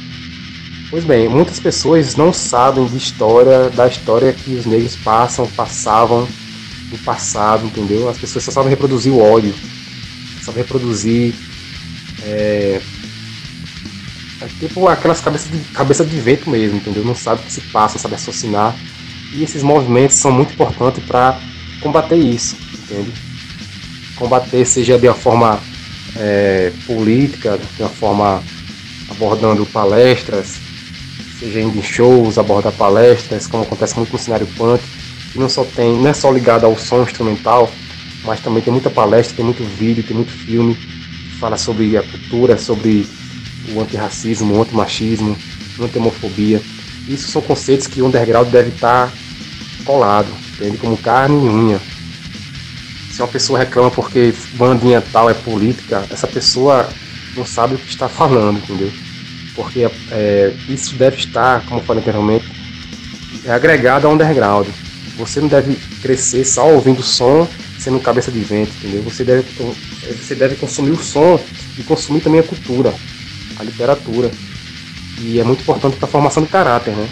Pois 0.90 1.04
bem, 1.04 1.28
muitas 1.28 1.58
pessoas 1.58 2.14
não 2.14 2.32
sabem 2.32 2.86
de 2.86 2.96
história, 2.96 3.70
da 3.70 3.88
história 3.88 4.32
que 4.32 4.54
os 4.54 4.66
negros 4.66 4.94
passam, 4.96 5.46
passavam 5.48 6.28
no 6.90 6.98
passado, 6.98 7.66
entendeu? 7.66 8.08
As 8.08 8.18
pessoas 8.18 8.44
só 8.44 8.52
sabem 8.52 8.70
reproduzir 8.70 9.12
o 9.12 9.18
ódio, 9.18 9.54
sabem 10.42 10.62
reproduzir. 10.62 11.34
É, 12.22 12.80
é 14.40 14.46
tipo 14.60 14.86
aquelas 14.86 15.20
cabeças 15.20 15.50
de, 15.50 15.58
cabeça 15.72 16.04
de 16.04 16.20
vento 16.20 16.48
mesmo, 16.48 16.76
entendeu? 16.76 17.04
Não 17.04 17.16
sabe 17.16 17.42
o 17.42 17.44
que 17.44 17.52
se 17.52 17.60
passa, 17.62 17.94
não 17.94 18.02
sabe 18.02 18.14
raciocinar. 18.14 18.76
E 19.34 19.42
esses 19.42 19.62
movimentos 19.62 20.16
são 20.16 20.30
muito 20.30 20.52
importantes 20.52 21.02
para 21.04 21.40
combater 21.80 22.16
isso, 22.16 22.56
entende? 22.72 23.25
Combater 24.16 24.64
seja 24.64 24.98
de 24.98 25.06
uma 25.06 25.14
forma 25.14 25.60
é, 26.16 26.72
política, 26.86 27.58
de 27.76 27.82
uma 27.82 27.90
forma 27.90 28.42
abordando 29.10 29.64
palestras, 29.66 30.56
seja 31.38 31.60
indo 31.60 31.78
em 31.78 31.82
shows, 31.82 32.38
abordar 32.38 32.72
palestras, 32.72 33.46
como 33.46 33.62
acontece 33.62 33.96
muito 33.96 34.12
no 34.12 34.18
cenário 34.18 34.46
punk, 34.56 34.82
que 35.32 35.38
não 35.38 35.48
só 35.48 35.64
tem, 35.64 35.92
não 35.92 36.08
é 36.08 36.14
só 36.14 36.30
ligado 36.30 36.64
ao 36.64 36.76
som 36.76 37.02
instrumental, 37.02 37.70
mas 38.24 38.40
também 38.40 38.62
tem 38.62 38.72
muita 38.72 38.90
palestra, 38.90 39.36
tem 39.36 39.44
muito 39.44 39.62
vídeo, 39.62 40.02
tem 40.02 40.16
muito 40.16 40.32
filme 40.32 40.74
que 40.74 41.38
fala 41.38 41.56
sobre 41.56 41.96
a 41.96 42.02
cultura, 42.02 42.56
sobre 42.56 43.06
o 43.74 43.80
antirracismo, 43.80 44.56
o 44.56 44.62
antimachismo, 44.62 45.36
a 45.78 45.84
antimofobia. 45.84 46.60
Isso 47.06 47.28
são 47.28 47.42
conceitos 47.42 47.86
que 47.86 48.00
o 48.00 48.06
underground 48.06 48.48
deve 48.48 48.70
estar 48.70 49.12
colado, 49.84 50.28
entende? 50.54 50.78
Como 50.78 50.96
carne 50.96 51.46
e 51.46 51.48
unha. 51.48 51.95
Se 53.16 53.22
uma 53.22 53.28
pessoa 53.28 53.58
reclama 53.58 53.90
porque 53.90 54.34
bandinha 54.58 55.00
tal 55.00 55.30
é 55.30 55.32
política, 55.32 56.04
essa 56.10 56.26
pessoa 56.26 56.86
não 57.34 57.46
sabe 57.46 57.74
o 57.74 57.78
que 57.78 57.88
está 57.88 58.10
falando, 58.10 58.58
entendeu? 58.58 58.92
Porque 59.54 59.88
é, 60.10 60.52
isso 60.68 60.94
deve 60.96 61.16
estar, 61.16 61.64
como 61.64 61.80
eu 61.80 61.84
falei 61.84 62.02
anteriormente, 62.02 62.44
é 63.42 63.52
agregado 63.52 64.06
ao 64.06 64.12
underground. 64.12 64.68
Você 65.16 65.40
não 65.40 65.48
deve 65.48 65.76
crescer 66.02 66.44
só 66.44 66.70
ouvindo 66.70 67.02
som, 67.02 67.48
sendo 67.78 67.98
cabeça 68.00 68.30
de 68.30 68.40
vento, 68.40 68.72
entendeu? 68.76 69.02
Você 69.04 69.24
deve, 69.24 69.46
você 70.22 70.34
deve 70.34 70.56
consumir 70.56 70.90
o 70.90 71.02
som 71.02 71.40
e 71.78 71.82
consumir 71.84 72.20
também 72.20 72.40
a 72.40 72.44
cultura, 72.44 72.92
a 73.58 73.62
literatura. 73.62 74.30
E 75.22 75.40
é 75.40 75.44
muito 75.44 75.62
importante 75.62 75.96
para 75.96 76.06
a 76.06 76.12
formação 76.12 76.42
de 76.42 76.50
caráter, 76.50 76.94
né? 76.94 77.08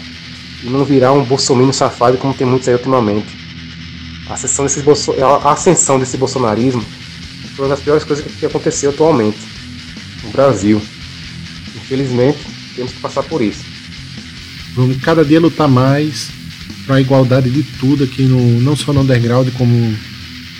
E 0.63 0.69
não 0.69 0.85
virar 0.85 1.13
um 1.13 1.23
bolsominion 1.23 1.73
safado 1.73 2.19
como 2.19 2.31
tem 2.31 2.45
muitos 2.45 2.67
aí 2.67 2.75
ultimamente. 2.75 3.44
A 4.27 4.33
ascensão 4.33 4.65
desse, 4.65 4.81
bolso, 4.81 5.13
a 5.21 5.51
ascensão 5.51 5.99
desse 5.99 6.17
bolsonarismo 6.17 6.83
foi 7.55 7.65
uma 7.65 7.75
das 7.75 7.83
piores 7.83 8.03
coisas 8.03 8.25
que 8.25 8.45
aconteceu 8.45 8.89
atualmente 8.89 9.37
no 10.23 10.31
Brasil. 10.31 10.81
Infelizmente, 11.75 12.39
temos 12.75 12.91
que 12.91 12.99
passar 12.99 13.23
por 13.23 13.41
isso. 13.41 13.63
Vamos 14.75 14.97
cada 14.97 15.23
dia 15.23 15.39
lutar 15.39 15.67
mais 15.67 16.29
para 16.85 16.95
a 16.95 17.01
igualdade 17.01 17.49
de 17.49 17.63
tudo 17.63 18.03
aqui, 18.03 18.23
no, 18.23 18.59
não 18.61 18.75
só 18.75 18.91
no 18.91 19.01
underground, 19.01 19.49
como 19.53 19.73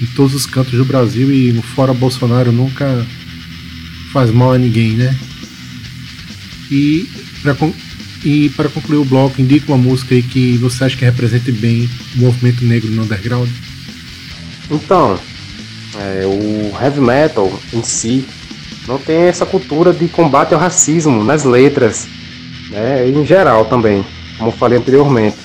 em 0.01 0.05
todos 0.15 0.33
os 0.33 0.45
cantos 0.45 0.73
do 0.73 0.85
Brasil 0.85 1.31
e 1.33 1.51
no 1.51 1.61
fora 1.61 1.93
Bolsonaro 1.93 2.51
nunca 2.51 3.05
faz 4.11 4.31
mal 4.31 4.53
a 4.53 4.57
ninguém, 4.57 4.91
né? 4.93 5.17
E 6.71 7.09
para 7.41 7.55
e 8.25 8.49
para 8.49 8.67
concluir 8.67 8.97
o 8.97 9.05
bloco, 9.05 9.39
indica 9.39 9.71
uma 9.71 9.77
música 9.77 10.15
aí 10.15 10.23
que 10.23 10.57
você 10.57 10.83
acha 10.83 10.97
que 10.97 11.05
represente 11.05 11.51
bem 11.51 11.87
o 12.15 12.21
movimento 12.21 12.65
negro 12.65 12.89
no 12.89 13.03
underground. 13.03 13.47
Então, 14.71 15.19
é, 15.95 16.25
o 16.25 16.75
heavy 16.83 17.01
metal 17.01 17.61
em 17.71 17.83
si 17.83 18.25
não 18.87 18.97
tem 18.97 19.15
essa 19.17 19.45
cultura 19.45 19.93
de 19.93 20.07
combate 20.07 20.55
ao 20.55 20.59
racismo 20.59 21.23
nas 21.23 21.43
letras, 21.43 22.07
né, 22.71 23.07
em 23.07 23.23
geral 23.23 23.65
também, 23.65 24.03
como 24.39 24.51
falei 24.51 24.79
anteriormente. 24.79 25.37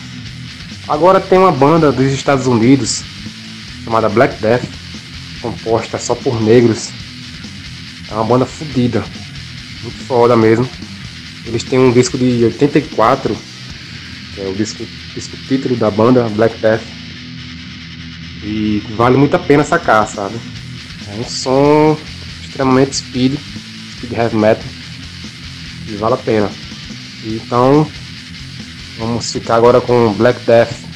Agora 0.89 1.21
tem 1.21 1.39
uma 1.39 1.53
banda 1.53 1.93
dos 1.93 2.11
Estados 2.11 2.47
Unidos 2.47 3.05
chamada 3.85 4.09
Black 4.09 4.41
Death, 4.41 4.65
composta 5.43 5.99
só 5.99 6.15
por 6.15 6.41
negros. 6.41 6.89
É 8.11 8.15
uma 8.15 8.25
banda 8.25 8.47
fodida, 8.47 9.05
muito 9.83 9.99
foda 10.07 10.35
mesmo. 10.35 10.67
Eles 11.47 11.63
têm 11.63 11.79
um 11.79 11.93
disco 11.93 12.19
de 12.19 12.45
84, 12.45 13.37
que 14.35 14.41
é 14.41 14.49
o 14.49 14.55
disco, 14.55 14.85
disco 15.15 15.37
título 15.49 15.77
da 15.77 15.91
banda, 15.91 16.29
Black 16.31 16.59
Death. 16.59 16.83
E 18.43 18.83
vale 18.97 19.17
muito 19.17 19.35
a 19.35 19.39
pena 19.39 19.65
sacar, 19.65 20.07
sabe? 20.07 20.37
É 21.09 21.21
um 21.21 21.25
som 21.25 21.99
extremamente 22.43 22.97
speed, 22.97 23.39
speed 23.97 24.13
heavy 24.13 24.37
metal. 24.37 24.65
E 25.89 25.97
vale 25.97 26.15
a 26.15 26.19
pena. 26.19 26.51
Então, 27.25 27.87
vamos 28.99 29.31
ficar 29.33 29.57
agora 29.57 29.81
com 29.81 30.13
Black 30.15 30.41
Death. 30.47 30.90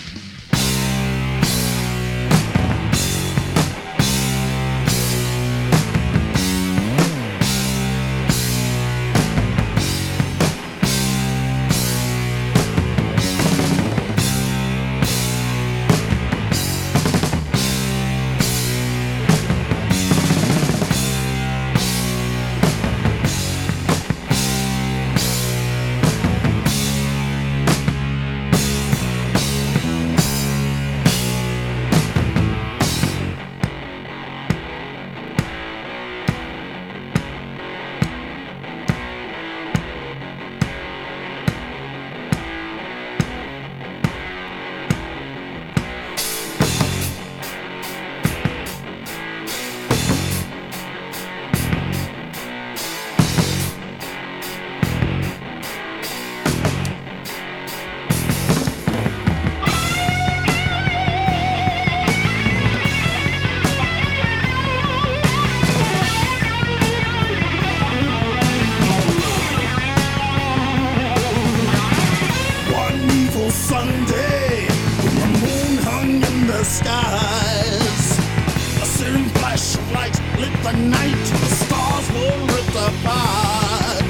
torn 82.14 82.46
ripped 82.46 82.78
apart. 82.88 84.02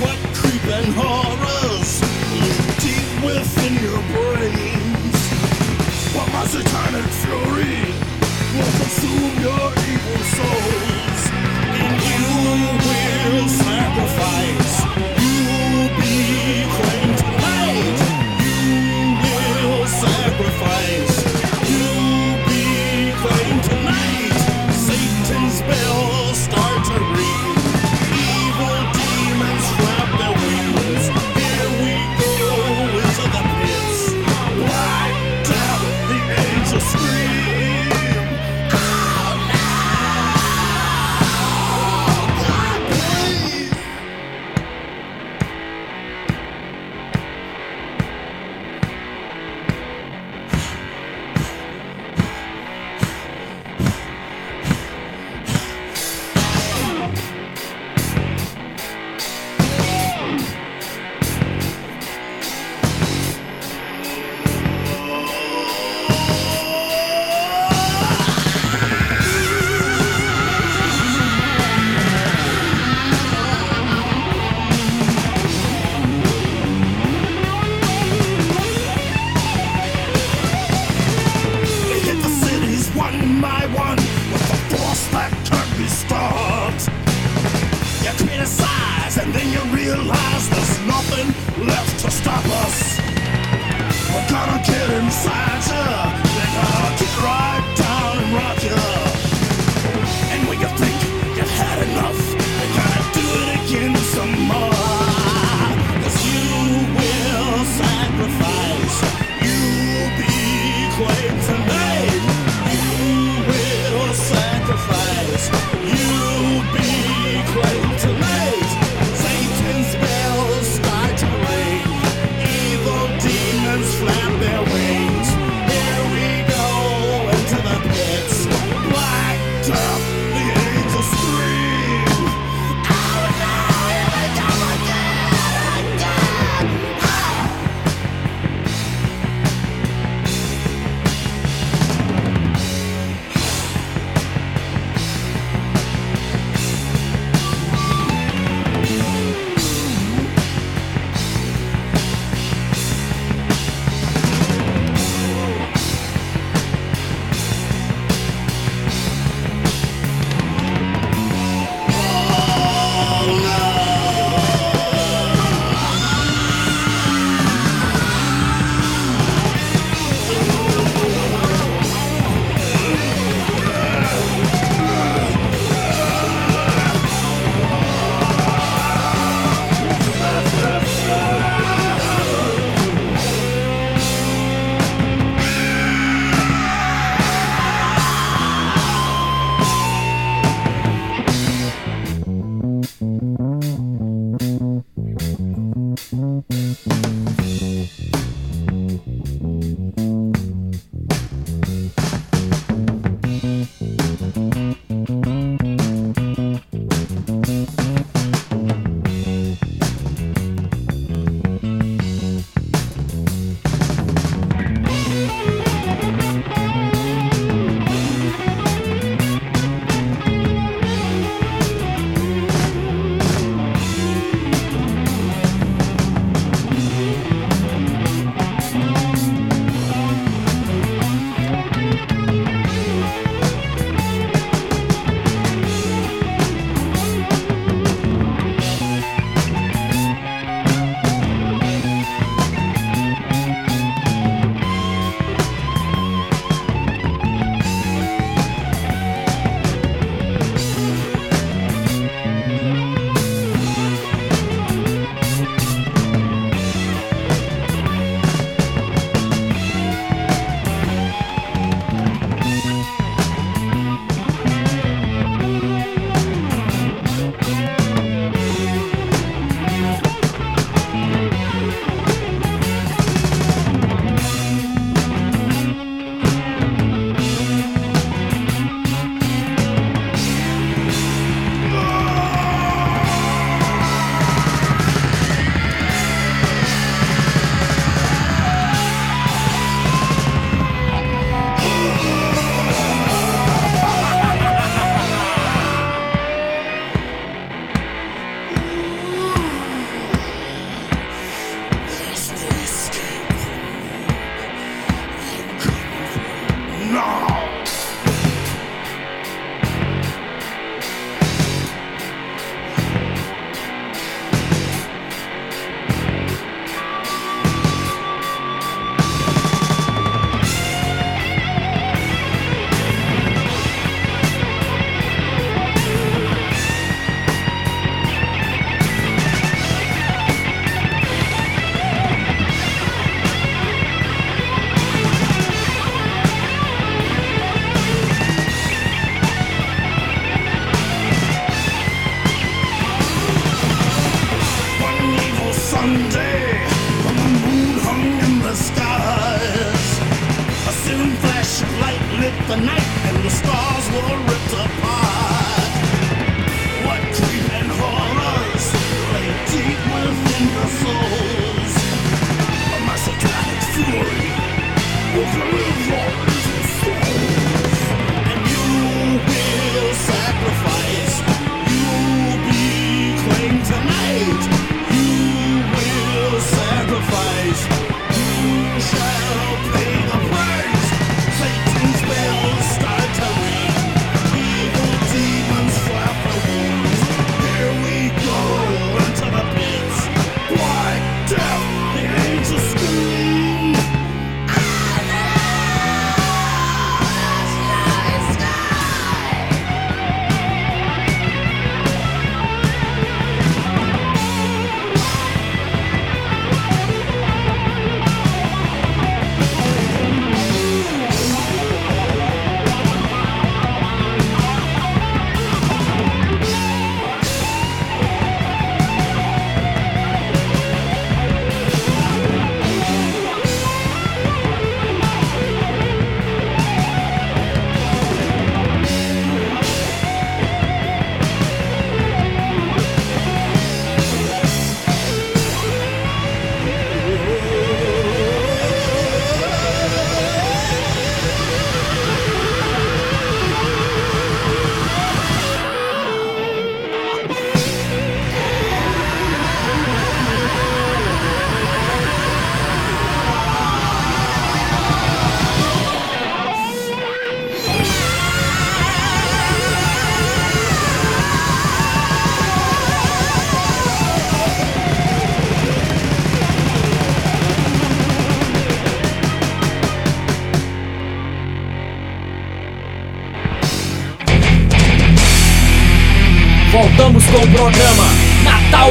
What 0.00 0.18
creeping 0.38 0.90
horrors 0.96 2.00
deep 2.84 3.08
within 3.24 3.74
your 3.86 4.00
brains? 4.14 5.18
What 6.14 6.28
my 6.32 6.46
satanic 6.46 7.08
fury 7.22 7.92
will 8.56 8.72
consume 8.80 9.34
your 9.46 9.66
evil 9.92 10.22
soul? 10.36 11.03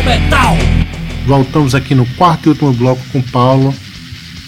Metal. 0.05 0.57
Voltamos 1.25 1.73
aqui 1.73 1.95
no 1.95 2.05
quarto 2.05 2.47
e 2.47 2.49
último 2.49 2.73
bloco 2.73 3.01
com 3.11 3.21
Paulo. 3.21 3.73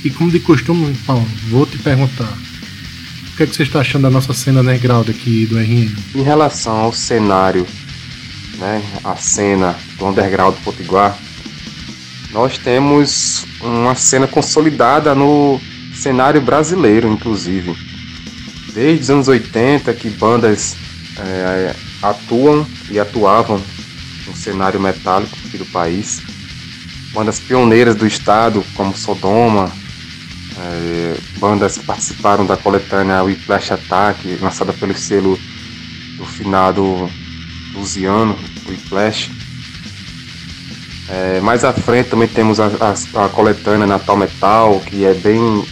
E 0.04 0.10
como 0.10 0.30
de 0.30 0.40
costume, 0.40 0.94
Paulo, 1.08 1.26
vou 1.50 1.66
te 1.66 1.78
perguntar. 1.78 2.32
O 3.32 3.38
que, 3.38 3.44
é 3.44 3.48
que 3.48 3.56
você 3.56 3.64
está 3.64 3.80
achando 3.80 4.04
da 4.04 4.10
nossa 4.10 4.34
cena 4.34 4.60
underground 4.60 5.10
aqui 5.10 5.46
do 5.46 5.58
RN? 5.58 5.90
Em 6.14 6.24
relação 6.24 6.76
ao 6.76 6.92
cenário, 6.92 7.66
né, 8.58 8.82
a 9.04 9.16
cena 9.16 9.76
do 9.98 10.06
underground 10.06 10.56
potiguar, 10.64 11.18
nós 12.32 12.58
temos 12.58 13.46
uma 13.62 13.96
cena 13.96 14.28
consolidada 14.28 15.16
no 15.16 15.60
cenário 15.94 16.42
brasileiro, 16.42 17.10
inclusive. 17.12 17.74
Desde 18.74 19.04
os 19.04 19.10
anos 19.10 19.28
80 19.30 19.94
que 19.94 20.10
bandas 20.10 20.76
é, 21.18 21.74
atuam 22.02 22.68
e 22.92 23.00
atuavam 23.00 23.62
no 24.36 24.42
cenário 24.42 24.80
metálico 24.80 25.36
aqui 25.48 25.58
do 25.58 25.66
país. 25.68 26.22
Bandas 27.14 27.40
pioneiras 27.40 27.96
do 27.96 28.06
estado, 28.06 28.64
como 28.76 28.96
Sodoma, 28.96 29.72
é, 30.58 31.18
bandas 31.40 31.78
que 31.78 31.86
participaram 31.86 32.46
da 32.46 32.58
coletânea 32.58 33.24
Whiplash 33.24 33.72
Attack, 33.72 34.38
lançada 34.42 34.74
pelo 34.74 34.94
selo 34.94 35.40
do 36.18 36.26
finado 36.26 37.10
Luciano, 37.74 38.38
Whiplash. 38.68 39.32
É, 41.08 41.40
mais 41.40 41.64
à 41.64 41.72
frente 41.72 42.10
também 42.10 42.28
temos 42.28 42.60
a, 42.60 42.66
a, 42.66 43.26
a, 43.26 43.30
coletânea 43.30 43.88
Natal 43.88 44.18
Metal, 44.18 44.80
que 44.82 45.06
é 45.06 45.14
bem 45.14 45.64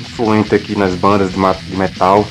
influente 0.00 0.54
aqui 0.54 0.74
nas 0.74 0.94
bandas 0.94 1.30
de, 1.30 1.36
de 1.36 1.76
metal. 1.76 2.26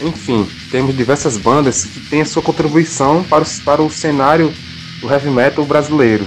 Enfim, 0.00 0.46
temos 0.74 0.96
diversas 0.96 1.36
bandas 1.36 1.84
que 1.84 2.00
têm 2.00 2.22
a 2.22 2.24
sua 2.24 2.42
contribuição 2.42 3.22
para 3.22 3.44
o, 3.44 3.46
para 3.64 3.80
o 3.80 3.88
cenário 3.88 4.52
do 5.00 5.08
heavy 5.08 5.30
metal 5.30 5.64
brasileiro. 5.64 6.26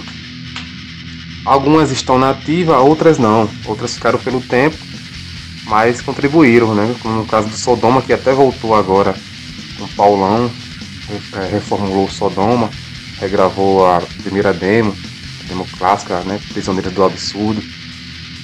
Algumas 1.43 1.91
estão 1.91 2.17
na 2.17 2.29
ativa, 2.29 2.79
outras 2.79 3.17
não. 3.17 3.49
Outras 3.65 3.95
ficaram 3.95 4.17
pelo 4.17 4.39
tempo, 4.39 4.77
mas 5.65 5.99
contribuíram, 5.99 6.73
né? 6.73 6.95
Como 7.01 7.15
no 7.15 7.25
caso 7.25 7.49
do 7.49 7.57
Sodoma, 7.57 8.01
que 8.01 8.13
até 8.13 8.31
voltou 8.31 8.73
agora 8.73 9.13
com 9.77 9.83
o 9.83 9.89
Paulão, 9.89 10.49
é, 11.33 11.51
reformulou 11.51 12.05
o 12.05 12.11
Sodoma, 12.11 12.69
regravou 13.19 13.85
a 13.85 14.01
primeira 14.23 14.53
demo, 14.53 14.95
a 15.43 15.47
demo 15.49 15.67
clássica, 15.77 16.21
né? 16.21 16.39
Prisioneira 16.53 16.89
do 16.89 17.03
Absurdo. 17.03 17.61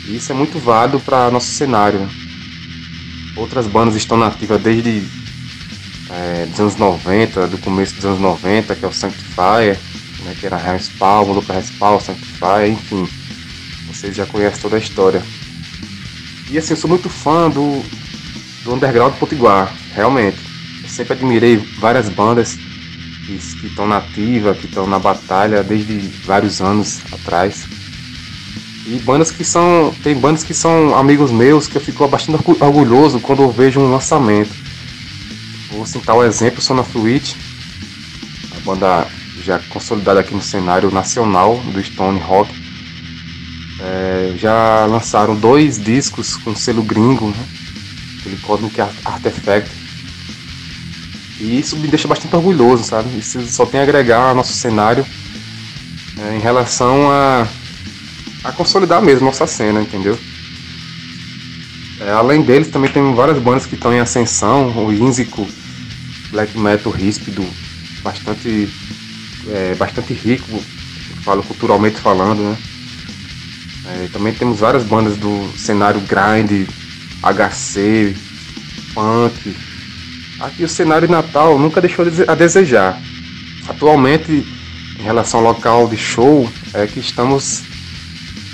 E 0.06 0.18
isso 0.18 0.34
é 0.34 0.36
muito 0.36 0.60
válido 0.60 1.00
para 1.00 1.32
nosso 1.32 1.48
cenário. 1.48 2.02
Né? 2.02 2.10
Outras 3.38 3.68
bandas 3.68 3.96
estão 3.96 4.18
nativas 4.18 4.62
desde 4.62 5.23
é, 6.14 6.46
dos 6.46 6.60
anos 6.60 6.76
90, 6.76 7.48
do 7.48 7.58
começo 7.58 7.96
dos 7.96 8.06
anos 8.06 8.20
90, 8.20 8.76
que 8.76 8.86
é 8.86 8.88
o 8.88 8.94
Sanctifier, 8.94 9.78
né, 10.24 10.36
que 10.40 10.46
era 10.46 10.58
Respawn, 10.58 11.32
Luca 11.32 11.54
Respawn, 11.54 12.00
Sanctifier, 12.00 12.70
enfim. 12.70 13.08
Vocês 13.88 14.16
já 14.16 14.26
conhecem 14.26 14.62
toda 14.62 14.76
a 14.76 14.80
história. 14.80 15.22
E 16.52 16.58
assim, 16.58 16.74
eu 16.74 16.78
sou 16.78 16.90
muito 16.90 17.10
fã 17.10 17.50
do, 17.50 17.84
do 18.64 18.74
underground 18.74 19.14
potiguar, 19.16 19.74
realmente. 19.96 20.38
Eu 20.84 20.90
sempre 20.90 21.14
admirei 21.14 21.58
várias 21.80 22.10
bandas 22.10 22.58
que 23.26 23.68
estão 23.68 23.88
na 23.88 23.98
ativa, 23.98 24.54
que 24.54 24.66
estão 24.66 24.86
na 24.86 25.00
batalha 25.00 25.64
desde 25.64 25.98
vários 26.26 26.62
anos 26.62 27.02
atrás. 27.12 27.66
E 28.86 29.00
bandas 29.00 29.32
que 29.32 29.46
são. 29.46 29.96
Tem 30.04 30.14
bandas 30.14 30.44
que 30.44 30.54
são 30.54 30.96
amigos 30.96 31.32
meus 31.32 31.68
que 31.68 31.78
eu 31.78 31.82
fico 31.82 32.06
bastante 32.08 32.44
orgulhoso 32.60 33.20
quando 33.22 33.42
eu 33.42 33.50
vejo 33.50 33.80
um 33.80 33.90
lançamento. 33.90 34.73
Vou 35.84 35.88
citar 35.90 36.16
o 36.16 36.24
exemplo 36.24 36.62
Sona 36.62 36.82
Fluid, 36.82 37.36
a 38.56 38.60
banda 38.62 39.06
já 39.44 39.60
consolidada 39.68 40.22
aqui 40.22 40.34
no 40.34 40.42
cenário 40.42 40.90
nacional 40.90 41.58
do 41.58 41.84
Stone 41.84 42.22
Rock. 42.22 42.50
É, 43.82 44.34
já 44.38 44.86
lançaram 44.86 45.36
dois 45.36 45.78
discos 45.78 46.38
com 46.38 46.56
selo 46.56 46.82
gringo, 46.84 47.28
né? 47.32 47.46
aquele 48.18 48.38
Cosmic 48.38 48.80
Artifact. 48.80 49.70
E 51.42 51.60
isso 51.60 51.76
me 51.76 51.90
deixa 51.90 52.08
bastante 52.08 52.34
orgulhoso, 52.34 52.86
sabe? 52.86 53.20
Isso 53.20 53.46
só 53.48 53.66
tem 53.66 53.82
a 53.82 53.84
agregar 53.84 54.30
ao 54.30 54.36
nosso 54.36 54.54
cenário 54.54 55.06
é, 56.18 56.38
em 56.38 56.40
relação 56.40 57.12
a 57.12 57.46
a 58.42 58.54
consolidar 58.54 59.02
mesmo 59.02 59.26
nossa 59.26 59.46
cena, 59.46 59.82
entendeu? 59.82 60.18
É, 62.00 62.12
além 62.12 62.42
deles, 62.42 62.70
também 62.70 62.90
tem 62.90 63.14
várias 63.14 63.38
bandas 63.38 63.66
que 63.66 63.76
estão 63.76 63.94
em 63.94 64.00
ascensão, 64.00 64.86
o 64.86 64.94
Ínzico, 64.94 65.46
black 66.34 66.58
metal 66.58 66.92
ríspido, 66.92 67.48
bastante, 68.04 68.68
é, 69.48 69.76
bastante 69.76 70.14
rico, 70.14 70.62
falo 71.24 71.44
culturalmente 71.44 71.98
falando, 71.98 72.42
né? 72.42 72.58
É, 73.86 74.10
também 74.12 74.34
temos 74.34 74.60
várias 74.60 74.84
bandas 74.84 75.16
do 75.18 75.48
cenário 75.56 76.02
grind, 76.02 76.68
HC, 77.22 78.16
punk. 78.94 79.56
Aqui 80.40 80.64
o 80.64 80.70
cenário 80.70 81.08
Natal 81.10 81.60
nunca 81.60 81.80
deixou 81.80 82.06
a 82.28 82.36
desejar. 82.36 83.00
Atualmente, 83.68 84.46
em 85.00 85.04
relação 85.04 85.40
ao 85.40 85.46
local 85.46 85.88
de 85.88 85.98
show, 85.98 86.50
é 86.74 86.88
que 86.88 87.00
estamos 87.00 87.62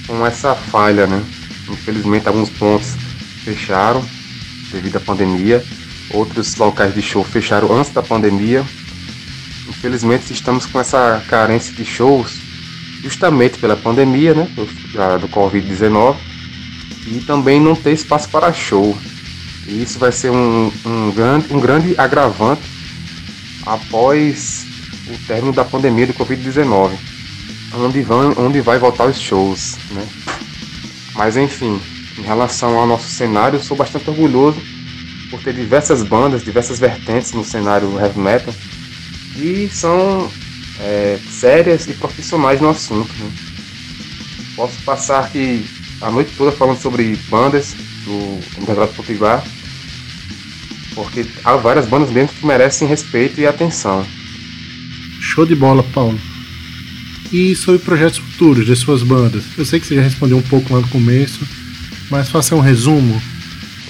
com 0.06 0.26
essa 0.26 0.54
falha, 0.54 1.08
né? 1.08 1.24
Infelizmente 1.70 2.28
alguns 2.28 2.50
pontos 2.50 2.96
fecharam 3.44 4.04
devido 4.72 4.98
à 4.98 5.00
pandemia, 5.00 5.64
outros 6.14 6.56
locais 6.56 6.94
de 6.94 7.02
show 7.02 7.24
fecharam 7.24 7.76
antes 7.76 7.92
da 7.92 8.02
pandemia. 8.02 8.66
Infelizmente 9.68 10.34
estamos 10.34 10.66
com 10.66 10.80
essa 10.80 11.24
carência 11.28 11.74
de 11.74 11.86
shows 11.86 12.40
justamente 13.02 13.58
pela 13.58 13.78
pandemia, 13.78 14.34
né? 14.34 14.48
Do 15.20 15.30
Covid-19 15.30 16.18
e 17.08 17.20
também 17.22 17.60
não 17.60 17.76
ter 17.76 17.94
espaço 17.94 18.30
para 18.30 18.52
show. 18.52 18.98
E 19.68 19.84
isso 19.84 20.00
vai 20.00 20.12
ser 20.12 20.32
um, 20.32 20.72
um, 20.86 21.12
grande, 21.12 21.54
um 21.54 21.60
grande 21.60 21.96
agravante 21.98 22.64
após 23.66 24.66
o 25.08 25.28
término 25.28 25.54
da 25.54 25.64
pandemia 25.64 26.08
do 26.08 26.14
Covid-19 26.14 27.10
onde, 27.76 28.06
onde 28.38 28.62
vai 28.62 28.80
voltar 28.80 29.08
os 29.08 29.20
shows, 29.20 29.78
né? 29.92 30.08
Mas 31.16 31.38
enfim, 31.38 31.80
em 32.18 32.22
relação 32.22 32.78
ao 32.78 32.88
nosso 32.88 33.10
cenário, 33.10 33.62
sou 33.62 33.76
bastante 33.76 34.10
orgulhoso 34.10 34.60
por 35.30 35.42
ter 35.42 35.54
diversas 35.54 36.04
bandas, 36.04 36.44
diversas 36.44 36.80
vertentes 36.80 37.34
no 37.34 37.44
cenário 37.44 38.00
heavy 38.00 38.20
metal 38.20 38.54
e 39.36 39.70
são 39.72 40.32
é, 40.80 41.20
sérias 41.30 41.88
e 41.88 41.94
profissionais 41.94 42.60
no 42.60 42.70
assunto. 42.70 43.12
Né? 43.20 43.32
Posso 44.56 44.82
passar 44.84 45.26
aqui 45.26 45.66
a 46.02 46.10
noite 46.10 46.32
toda 46.38 46.52
falando 46.52 46.80
sobre 46.80 47.16
bandas 47.30 47.76
do 48.06 48.62
Underground 48.62 48.92
Potiguar, 48.92 49.44
porque 50.96 51.26
há 51.44 51.56
várias 51.56 51.86
bandas 51.88 52.10
dentro 52.10 52.36
que 52.36 52.46
merecem 52.46 52.88
respeito 52.88 53.40
e 53.40 53.46
atenção. 53.46 54.06
Show 55.22 55.46
de 55.46 55.56
bola, 55.56 55.84
Paulo 55.84 56.20
e 57.32 57.56
sobre 57.56 57.80
projetos 57.80 58.18
futuros 58.18 58.66
de 58.66 58.76
suas 58.76 59.04
bandas. 59.04 59.44
Eu 59.58 59.66
sei 59.66 59.80
que 59.80 59.88
você 59.88 59.96
já 59.96 60.02
respondeu 60.02 60.38
um 60.38 60.42
pouco 60.42 60.74
lá 60.74 60.82
no 60.82 60.88
começo, 60.88 61.48
mas 62.10 62.30
faça 62.30 62.56
um 62.56 62.60
resumo. 62.60 63.22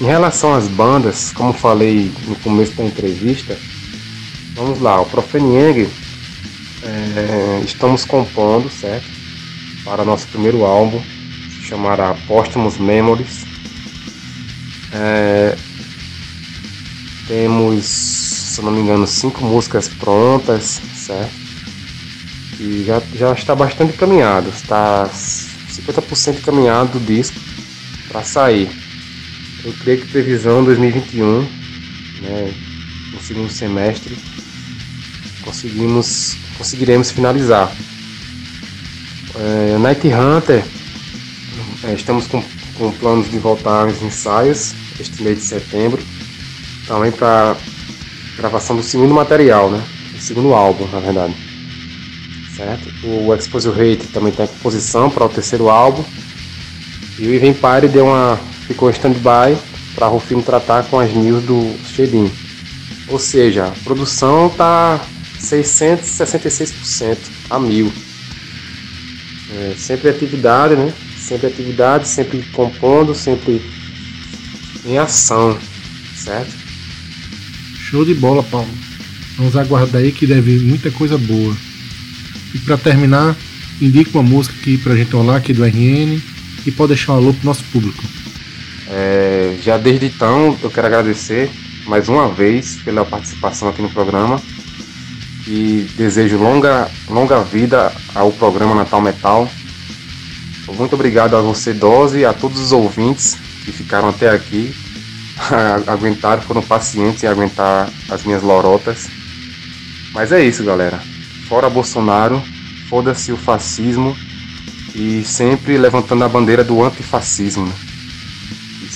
Em 0.01 0.05
relação 0.05 0.53
às 0.55 0.67
bandas, 0.67 1.33
como 1.33 1.51
falei 1.51 2.09
no 2.25 2.35
começo 2.37 2.71
da 2.73 2.85
entrevista, 2.85 3.57
vamos 4.55 4.79
lá, 4.79 5.01
o 5.01 5.05
Profenieng 5.05 5.89
é, 6.83 7.61
estamos 7.65 8.05
compondo, 8.05 8.69
certo? 8.69 9.05
Para 9.83 10.05
nosso 10.05 10.25
primeiro 10.27 10.63
álbum, 10.63 11.01
se 11.49 11.67
chamará 11.67 12.13
Posthumous 12.27 12.77
Memories. 12.77 13.45
É, 14.93 15.57
temos, 17.27 17.83
se 17.85 18.61
não 18.61 18.71
me 18.71 18.79
engano, 18.79 19.05
cinco 19.05 19.43
músicas 19.43 19.89
prontas, 19.89 20.81
certo? 20.95 21.39
que 22.55 22.85
já, 22.85 23.01
já 23.13 23.33
está 23.33 23.53
bastante 23.53 23.93
caminhado, 23.93 24.49
está 24.49 25.09
50% 25.09 26.41
caminhado 26.41 26.99
do 26.99 27.05
disco 27.05 27.37
para 28.09 28.23
sair. 28.23 28.88
Eu 29.63 29.73
creio 29.83 30.01
que 30.01 30.07
previsão 30.07 30.63
2021, 30.63 31.41
né, 32.21 32.53
no 33.13 33.19
segundo 33.21 33.49
semestre, 33.49 34.17
conseguimos, 35.43 36.37
conseguiremos 36.57 37.11
finalizar. 37.11 37.71
É, 39.35 39.77
Night 39.77 40.07
Hunter, 40.07 40.63
é, 41.83 41.93
estamos 41.93 42.27
com, 42.27 42.43
com 42.77 42.91
planos 42.93 43.29
de 43.29 43.37
voltar 43.37 43.85
aos 43.85 44.01
ensaios 44.01 44.73
este 44.99 45.21
mês 45.23 45.37
de 45.37 45.43
setembro, 45.43 46.01
também 46.87 47.11
para 47.11 47.55
gravação 48.37 48.75
do 48.75 48.83
segundo 48.83 49.13
material, 49.13 49.69
né, 49.69 49.83
o 50.17 50.21
segundo 50.21 50.53
álbum, 50.53 50.87
na 50.87 50.99
verdade 50.99 51.49
certo? 52.59 52.89
O 53.05 53.33
Exposure 53.33 53.73
Rate 53.73 54.07
também 54.07 54.33
tem 54.33 54.45
composição 54.45 55.09
para 55.09 55.25
o 55.25 55.29
terceiro 55.29 55.69
álbum. 55.69 56.03
E 57.17 57.27
o 57.27 57.33
Even 57.33 57.53
Party 57.53 57.87
deu 57.87 58.05
uma, 58.07 58.39
ficou 58.69 58.89
stand-by 58.91 59.57
para 59.95 60.05
Rufino 60.07 60.43
tratar 60.43 60.83
com 60.83 60.99
as 60.99 61.11
news 61.11 61.43
do 61.43 61.75
Shedin. 61.95 62.31
Ou 63.07 63.17
seja, 63.17 63.65
a 63.65 63.71
produção 63.83 64.45
está 64.47 65.03
666% 65.41 67.17
a 67.49 67.59
mil. 67.59 67.91
É, 69.51 69.73
sempre 69.75 70.09
atividade, 70.09 70.75
né? 70.75 70.93
Sempre 71.17 71.47
atividade, 71.47 72.07
sempre 72.07 72.43
compondo, 72.53 73.15
sempre 73.15 73.59
em 74.85 74.99
ação, 74.99 75.57
certo? 76.15 76.53
Show 77.89 78.05
de 78.05 78.13
bola, 78.13 78.43
Paulo. 78.43 78.69
Vamos 79.35 79.57
aguardar 79.57 80.03
aí 80.03 80.11
que 80.11 80.27
deve 80.27 80.59
muita 80.59 80.91
coisa 80.91 81.17
boa. 81.17 81.57
E 82.53 82.59
para 82.59 82.77
terminar, 82.77 83.35
indica 83.81 84.11
uma 84.13 84.21
música 84.21 84.55
aqui 84.59 84.77
pra 84.77 84.95
gente 84.95 85.11
rolar 85.13 85.37
aqui 85.37 85.53
do 85.53 85.65
RN 85.65 86.21
e 86.65 86.71
pode 86.71 86.89
deixar 86.89 87.13
um 87.13 87.15
alô 87.15 87.33
pro 87.33 87.45
nosso 87.45 87.63
público. 87.71 88.18
É, 88.89 89.57
já 89.61 89.77
desde 89.77 90.07
então 90.07 90.57
eu 90.63 90.71
quero 90.71 90.87
agradecer 90.87 91.51
mais 91.85 92.09
uma 92.09 92.27
vez 92.27 92.77
pela 92.83 93.05
participação 93.05 93.69
aqui 93.69 93.81
no 93.81 93.89
programa 93.89 94.41
e 95.47 95.87
desejo 95.95 96.37
longa, 96.37 96.89
longa 97.07 97.43
vida 97.43 97.91
ao 98.13 98.31
programa 98.31 98.75
Natal 98.75 99.01
Metal. 99.01 99.49
Muito 100.75 100.93
obrigado 100.93 101.35
a 101.35 101.41
você, 101.41 101.73
Dose, 101.73 102.19
e 102.19 102.25
a 102.25 102.33
todos 102.33 102.59
os 102.59 102.71
ouvintes 102.71 103.35
que 103.65 103.71
ficaram 103.71 104.09
até 104.09 104.29
aqui, 104.29 104.73
aguentaram, 105.87 106.41
foram 106.41 106.61
pacientes 106.61 107.23
em 107.23 107.27
aguentar 107.27 107.89
as 108.09 108.23
minhas 108.23 108.43
lorotas. 108.43 109.07
Mas 110.13 110.31
é 110.31 110.43
isso, 110.43 110.63
galera. 110.63 110.99
Fora 111.47 111.69
Bolsonaro, 111.69 112.41
foda-se 112.87 113.31
o 113.31 113.37
fascismo 113.37 114.15
e 114.93 115.23
sempre 115.23 115.77
levantando 115.77 116.23
a 116.23 116.29
bandeira 116.29 116.63
do 116.63 116.83
antifascismo. 116.83 117.65
Né? 117.65 117.88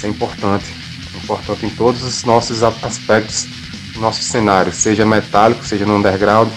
Isso 0.04 0.08
é 0.08 0.10
importante. 0.10 0.66
É 1.14 1.18
importante 1.18 1.66
em 1.66 1.70
todos 1.70 2.04
os 2.04 2.26
nossos 2.26 2.62
aspectos 2.62 3.48
nosso 3.96 4.22
cenário, 4.22 4.74
seja 4.74 5.06
metálico, 5.06 5.66
seja 5.66 5.86
no 5.86 5.96
underground, 5.96 6.50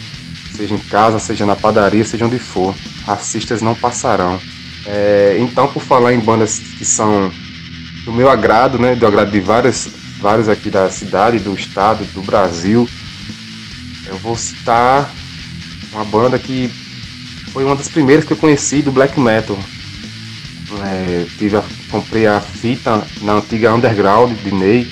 seja 0.57 0.75
em 0.75 0.79
casa, 0.79 1.21
seja 1.21 1.47
na 1.47 1.55
padaria, 1.55 2.05
seja 2.05 2.27
onde 2.27 2.41
for. 2.41 2.75
Racistas 3.05 3.63
não 3.63 3.73
passarão. 3.73 4.41
É, 4.85 5.37
então, 5.39 5.69
por 5.69 5.81
falar 5.81 6.13
em 6.13 6.19
bandas 6.19 6.59
que 6.59 6.85
são 6.85 7.31
do 8.05 8.13
meu 8.13 8.29
agrado, 8.29 8.81
né, 8.81 8.97
do 8.97 9.07
agrado 9.07 9.31
de 9.31 9.39
várias, 9.39 9.89
vários 10.19 10.49
aqui 10.49 10.69
da 10.69 10.91
cidade, 10.91 11.39
do 11.39 11.55
estado, 11.55 12.05
do 12.07 12.23
Brasil, 12.23 12.89
eu 14.07 14.17
vou 14.19 14.37
citar 14.37 15.09
uma 15.93 16.05
banda 16.05 16.37
que 16.37 16.69
foi 17.53 17.65
uma 17.65 17.77
das 17.77 17.87
primeiras 17.87 18.25
que 18.25 18.33
eu 18.33 18.37
conheci 18.37 18.83
do 18.83 18.91
black 18.91 19.21
metal. 19.21 19.57
É, 20.83 21.27
tive 21.39 21.57
a, 21.57 21.65
comprei 21.91 22.27
a 22.27 22.41
fita 22.41 23.07
na 23.23 23.35
antiga 23.35 23.73
Underground 23.73 24.37
de 24.39 24.53
Ney 24.53 24.87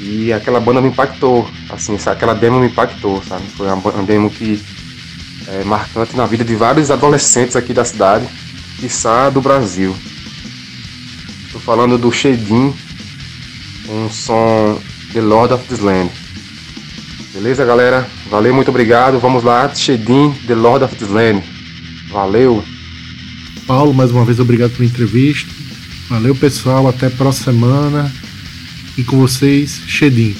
e 0.00 0.32
aquela 0.32 0.58
banda 0.58 0.80
me 0.80 0.88
impactou, 0.88 1.48
assim, 1.68 1.98
aquela 2.06 2.34
demo 2.34 2.58
me 2.58 2.68
impactou, 2.68 3.22
sabe? 3.22 3.46
Foi 3.48 3.68
uma, 3.68 4.02
demo 4.02 4.30
que 4.30 4.62
é 5.46 5.62
marcante 5.62 6.16
na 6.16 6.24
vida 6.24 6.42
de 6.42 6.54
vários 6.54 6.90
adolescentes 6.90 7.54
aqui 7.54 7.74
da 7.74 7.84
cidade, 7.84 8.26
quiçá 8.78 9.28
do 9.28 9.42
Brasil. 9.42 9.94
Estou 11.44 11.60
falando 11.60 11.98
do 11.98 12.10
Shedin, 12.10 12.72
um 13.90 14.08
som 14.08 14.80
The 15.12 15.20
Lord 15.20 15.52
of 15.52 15.64
the 15.66 15.82
Land. 15.82 16.10
Beleza, 17.34 17.64
galera? 17.64 18.08
Valeu, 18.30 18.54
muito 18.54 18.68
obrigado. 18.68 19.18
Vamos 19.18 19.44
lá, 19.44 19.68
Shedin, 19.74 20.32
The 20.46 20.54
Lord 20.54 20.84
of 20.84 20.96
the 20.96 21.06
Land. 21.06 21.44
Valeu. 22.10 22.64
Paulo, 23.70 23.94
mais 23.94 24.10
uma 24.10 24.24
vez, 24.24 24.40
obrigado 24.40 24.72
pela 24.72 24.84
entrevista. 24.84 25.48
Valeu, 26.08 26.34
pessoal. 26.34 26.88
Até 26.88 27.06
a 27.06 27.10
próxima 27.10 27.52
semana. 27.52 28.12
E 28.98 29.04
com 29.04 29.16
vocês, 29.16 29.82
Shedin. 29.86 30.34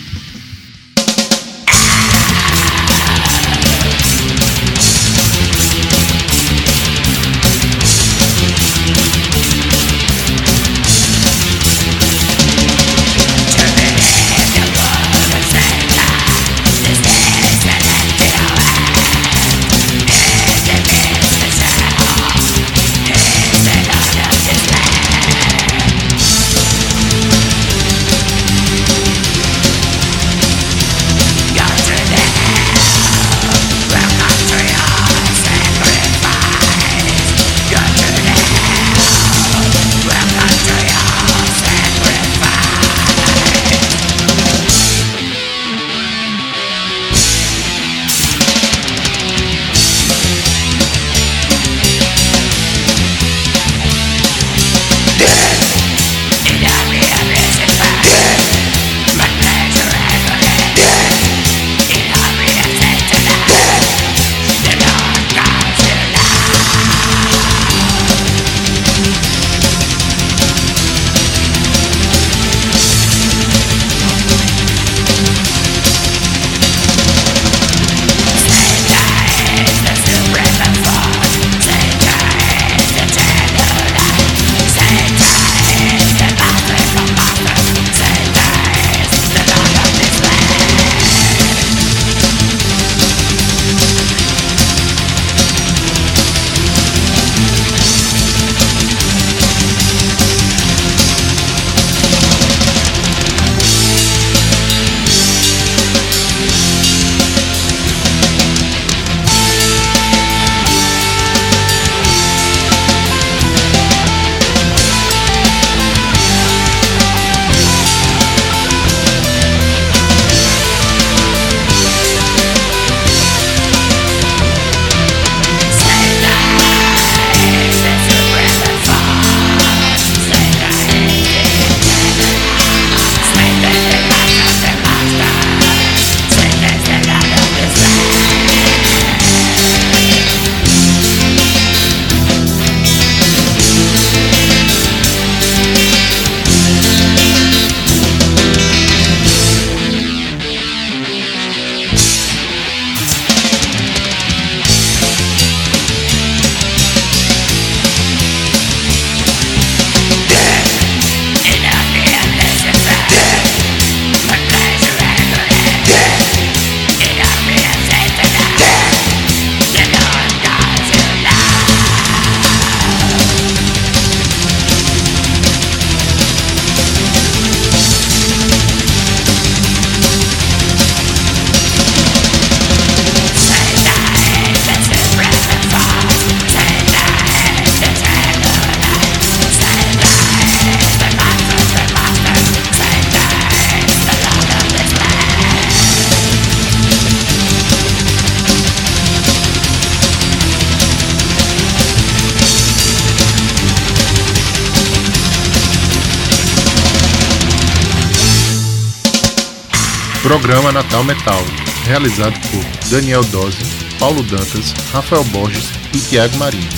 Programa 210.51 210.73
Natal 210.73 211.05
Metal, 211.05 211.45
realizado 211.85 212.35
por 212.51 212.89
Daniel 212.91 213.23
Dose, 213.27 213.57
Paulo 214.01 214.21
Dantas, 214.25 214.75
Rafael 214.93 215.23
Borges 215.27 215.71
e 215.95 216.01
Tiago 216.01 216.37
Marinho. 216.39 216.69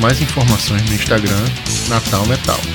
Mais 0.00 0.22
informações 0.22 0.82
no 0.88 0.94
Instagram 0.94 1.44
Natal 1.90 2.24
Metal. 2.24 2.71